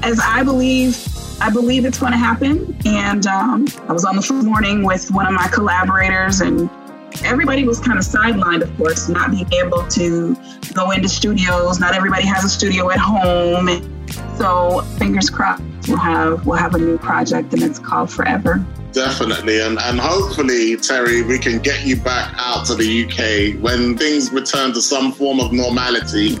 As 0.03 0.19
I 0.23 0.43
believe, 0.43 0.97
I 1.41 1.49
believe 1.49 1.85
it's 1.85 1.97
going 1.97 2.11
to 2.11 2.17
happen. 2.17 2.77
And 2.85 3.25
um, 3.25 3.67
I 3.87 3.93
was 3.93 4.05
on 4.05 4.15
the 4.15 4.21
phone 4.21 4.45
morning 4.45 4.83
with 4.83 5.09
one 5.11 5.25
of 5.25 5.33
my 5.33 5.47
collaborators, 5.47 6.41
and 6.41 6.69
everybody 7.23 7.65
was 7.65 7.79
kind 7.79 7.97
of 7.97 8.05
sidelined, 8.05 8.61
of 8.61 8.75
course, 8.77 9.09
not 9.09 9.31
being 9.31 9.51
able 9.53 9.87
to 9.87 10.35
go 10.73 10.91
into 10.91 11.09
studios. 11.09 11.79
Not 11.79 11.95
everybody 11.95 12.25
has 12.27 12.43
a 12.43 12.49
studio 12.49 12.91
at 12.91 12.99
home. 12.99 13.92
So 14.37 14.81
fingers 14.97 15.29
crossed, 15.29 15.63
we'll 15.87 15.97
have 15.97 16.45
we'll 16.45 16.57
have 16.57 16.75
a 16.75 16.79
new 16.79 16.97
project, 16.97 17.53
and 17.53 17.63
it's 17.63 17.79
called 17.79 18.11
Forever. 18.11 18.65
Definitely, 18.91 19.61
and 19.61 19.79
and 19.79 19.99
hopefully, 19.99 20.77
Terry, 20.77 21.23
we 21.23 21.39
can 21.39 21.59
get 21.59 21.85
you 21.85 21.95
back 21.95 22.33
out 22.37 22.65
to 22.67 22.75
the 22.75 23.05
UK 23.05 23.61
when 23.61 23.97
things 23.97 24.31
return 24.31 24.73
to 24.73 24.81
some 24.81 25.11
form 25.11 25.39
of 25.39 25.51
normality. 25.51 26.37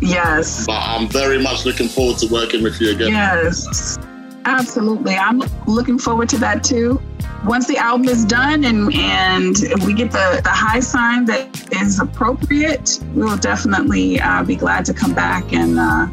Yes. 0.00 0.66
But 0.66 0.80
I'm 0.80 1.08
very 1.08 1.40
much 1.40 1.64
looking 1.64 1.88
forward 1.88 2.18
to 2.18 2.26
working 2.26 2.62
with 2.62 2.80
you 2.80 2.90
again. 2.90 3.10
Yes, 3.10 3.98
absolutely. 4.44 5.14
I'm 5.14 5.42
looking 5.66 5.98
forward 5.98 6.28
to 6.30 6.38
that 6.38 6.64
too 6.64 7.00
once 7.44 7.66
the 7.66 7.76
album 7.76 8.08
is 8.08 8.24
done 8.24 8.64
and 8.64 8.94
and 8.94 9.56
we 9.84 9.92
get 9.92 10.12
the 10.12 10.40
the 10.42 10.50
high 10.50 10.80
sign 10.80 11.24
that 11.24 11.72
is 11.72 11.98
appropriate, 11.98 13.00
we 13.14 13.22
will 13.24 13.36
definitely 13.36 14.20
uh, 14.20 14.42
be 14.44 14.56
glad 14.56 14.84
to 14.84 14.94
come 14.94 15.14
back 15.14 15.52
and. 15.52 15.78
Uh, 15.78 16.06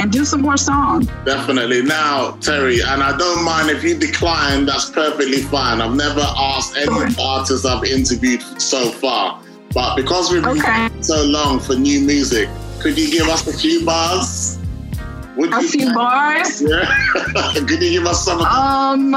and 0.00 0.10
do 0.10 0.24
some 0.24 0.40
more 0.40 0.56
songs. 0.56 1.06
Definitely. 1.26 1.82
Now, 1.82 2.32
Terry, 2.40 2.80
and 2.80 3.02
I 3.02 3.16
don't 3.16 3.44
mind 3.44 3.68
if 3.68 3.84
you 3.84 3.98
decline, 3.98 4.64
that's 4.64 4.88
perfectly 4.90 5.42
fine. 5.42 5.82
I've 5.82 5.94
never 5.94 6.22
asked 6.22 6.76
any 6.76 6.86
sure. 6.86 7.08
artists 7.20 7.66
I've 7.66 7.84
interviewed 7.84 8.42
so 8.60 8.90
far. 8.92 9.42
But 9.74 9.96
because 9.96 10.32
we've 10.32 10.44
okay. 10.44 10.88
been 10.88 11.02
so 11.02 11.22
long 11.24 11.60
for 11.60 11.76
new 11.76 12.00
music, 12.00 12.48
could 12.80 12.98
you 12.98 13.10
give 13.10 13.28
us 13.28 13.46
a 13.46 13.56
few 13.56 13.84
bars? 13.84 14.58
Would 15.36 15.52
a 15.52 15.60
few 15.62 15.92
bars? 15.92 16.62
Yeah. 16.66 17.52
could 17.54 17.70
you 17.82 17.90
give 17.90 18.06
us 18.06 18.24
some? 18.24 18.40
Um, 18.40 19.14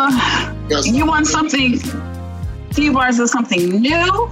you 0.83 1.05
want 1.05 1.27
something? 1.27 1.79
Few 2.71 2.91
bars 2.91 3.19
of 3.19 3.29
something 3.29 3.81
new? 3.81 4.29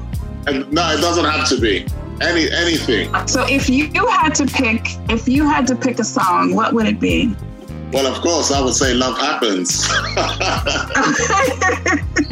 And, 0.48 0.72
no, 0.72 0.92
it 0.92 1.02
doesn't 1.02 1.26
have 1.26 1.48
to 1.50 1.60
be. 1.60 1.86
Any 2.22 2.52
anything. 2.52 3.12
So 3.28 3.46
if 3.48 3.68
you 3.70 3.90
had 4.08 4.36
to 4.36 4.46
pick, 4.46 4.88
if 5.10 5.28
you 5.28 5.48
had 5.48 5.66
to 5.68 5.76
pick 5.76 6.00
a 6.00 6.04
song, 6.04 6.54
what 6.54 6.74
would 6.74 6.86
it 6.86 7.00
be? 7.00 7.36
Well, 7.92 8.08
of 8.08 8.22
course, 8.22 8.52
I 8.52 8.62
would 8.62 8.74
say 8.74 8.94
"Love 8.94 9.18
Happens." 9.18 9.90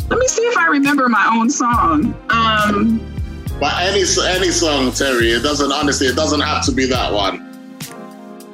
Let 0.09 0.19
me 0.19 0.27
see 0.27 0.43
if 0.43 0.57
I 0.57 0.67
remember 0.67 1.09
my 1.09 1.29
own 1.35 1.49
song. 1.49 2.15
Um, 2.29 2.99
but 3.59 3.73
any 3.79 4.03
any 4.27 4.51
song, 4.51 4.91
Terry, 4.91 5.31
it 5.31 5.43
doesn't 5.43 5.71
honestly, 5.71 6.07
it 6.07 6.15
doesn't 6.15 6.41
have 6.41 6.63
to 6.65 6.71
be 6.71 6.85
that 6.85 7.11
one. 7.11 7.45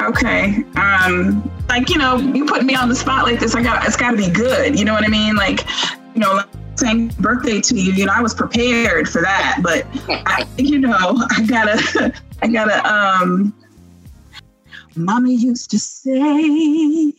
Okay. 0.02 0.63
Um, 0.76 1.52
like 1.69 1.89
you 1.89 1.98
know, 1.98 2.17
you 2.17 2.45
put 2.45 2.63
me 2.63 2.76
on 2.76 2.89
the 2.89 2.95
spot 2.95 3.26
like 3.26 3.39
this. 3.39 3.56
I 3.56 3.62
got 3.62 3.86
it's 3.86 3.95
got 3.98 4.12
to 4.12 4.17
be 4.17 4.30
good. 4.30 4.78
You 4.78 4.86
know 4.86 4.93
what 4.93 5.04
I 5.04 5.10
mean? 5.10 5.36
Like, 5.36 5.63
you 6.13 6.21
know, 6.21 6.41
saying 6.75 7.07
birthday 7.19 7.61
to 7.61 7.75
you, 7.75 7.93
you 7.93 8.05
know, 8.05 8.13
I 8.13 8.21
was 8.21 8.33
prepared 8.33 9.09
for 9.09 9.21
that, 9.21 9.59
but 9.61 9.85
I, 10.27 10.45
you 10.57 10.79
know, 10.79 11.17
I 11.31 11.45
gotta, 11.45 12.13
I 12.41 12.47
gotta, 12.47 12.93
um, 12.93 13.53
mommy 14.95 15.35
used 15.35 15.71
to 15.71 15.79
say, 15.79 17.13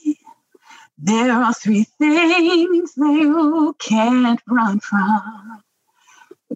there 0.98 1.32
are 1.32 1.52
three 1.52 1.84
things 1.98 2.94
that 2.94 3.12
you 3.12 3.76
can't 3.78 4.40
run 4.48 4.80
from. 4.80 5.62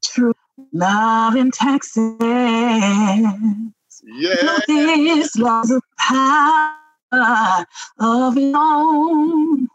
True 0.02 0.32
love 0.72 1.34
and 1.34 1.52
Texas. 1.52 2.16
Yeah. 4.02 4.58
This 4.66 5.36
love's 5.36 5.70
a 5.70 5.80
power 5.98 7.66
of 7.98 8.36
its 8.36 8.56
own. 8.56 9.68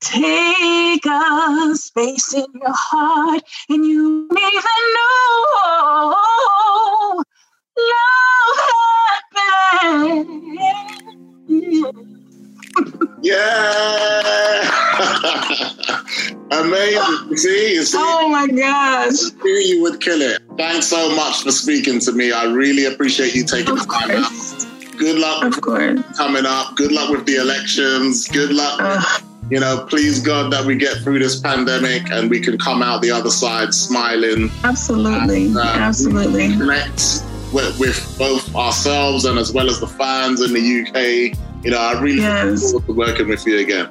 Take 0.00 1.04
a 1.06 1.70
space 1.74 2.32
in 2.34 2.46
your 2.54 2.72
heart, 2.72 3.42
and 3.68 3.84
you 3.84 4.28
may 4.30 4.40
even 4.40 4.82
know 4.94 6.14
love 7.76 8.58
happens. 9.82 10.46
yeah, 13.22 14.62
amazing. 16.52 17.36
See, 17.36 17.74
you 17.74 17.82
see. 17.82 17.98
Oh 18.00 18.28
my 18.28 18.46
gosh, 18.46 19.32
knew 19.42 19.50
you 19.50 19.82
would 19.82 20.00
kill 20.00 20.22
it. 20.22 20.42
Thanks 20.56 20.86
so 20.86 21.12
much 21.16 21.42
for 21.42 21.50
speaking 21.50 21.98
to 22.00 22.12
me. 22.12 22.30
I 22.30 22.44
really 22.44 22.84
appreciate 22.84 23.34
you 23.34 23.44
taking 23.44 23.72
of 23.72 23.80
the 23.80 23.92
time 23.92 24.22
course. 24.22 24.64
out. 24.64 24.96
Good 24.96 25.18
luck. 25.18 25.42
Of 25.44 25.60
course. 25.60 26.00
Coming 26.16 26.46
up. 26.46 26.76
Good 26.76 26.92
luck 26.92 27.10
with 27.10 27.26
the 27.26 27.34
elections. 27.34 28.28
Good 28.28 28.52
luck. 28.52 28.78
Uh, 28.80 29.02
you 29.52 29.60
know, 29.60 29.84
please 29.86 30.18
God 30.18 30.50
that 30.50 30.64
we 30.64 30.76
get 30.76 30.96
through 31.02 31.18
this 31.18 31.38
pandemic 31.38 32.10
and 32.10 32.30
we 32.30 32.40
can 32.40 32.56
come 32.56 32.82
out 32.82 33.02
the 33.02 33.10
other 33.10 33.28
side 33.28 33.74
smiling. 33.74 34.50
Absolutely, 34.64 35.44
and, 35.44 35.58
uh, 35.58 35.60
absolutely. 35.60 36.48
Connect 36.48 37.22
with, 37.52 37.78
with, 37.78 38.16
both 38.18 38.54
ourselves 38.56 39.26
and 39.26 39.38
as 39.38 39.52
well 39.52 39.68
as 39.68 39.78
the 39.78 39.86
fans 39.86 40.40
in 40.40 40.54
the 40.54 40.80
UK. 40.80 41.38
You 41.62 41.72
know, 41.72 41.78
I 41.78 42.00
really 42.00 42.22
yes. 42.22 42.72
look 42.72 42.86
forward 42.86 42.86
to 42.86 42.92
working 42.94 43.28
with 43.28 43.46
you 43.46 43.58
again. 43.58 43.90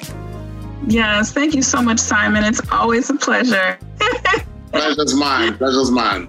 Yes, 0.88 1.32
thank 1.32 1.54
you 1.54 1.62
so 1.62 1.80
much, 1.80 2.00
Simon. 2.00 2.44
It's 2.44 2.62
always 2.72 3.12
a 3.12 3.14
pleasure. 3.14 3.78
Pleasure's 4.72 5.14
mine. 5.14 5.60
Pleasure's 5.60 5.92
mine. 5.92 6.28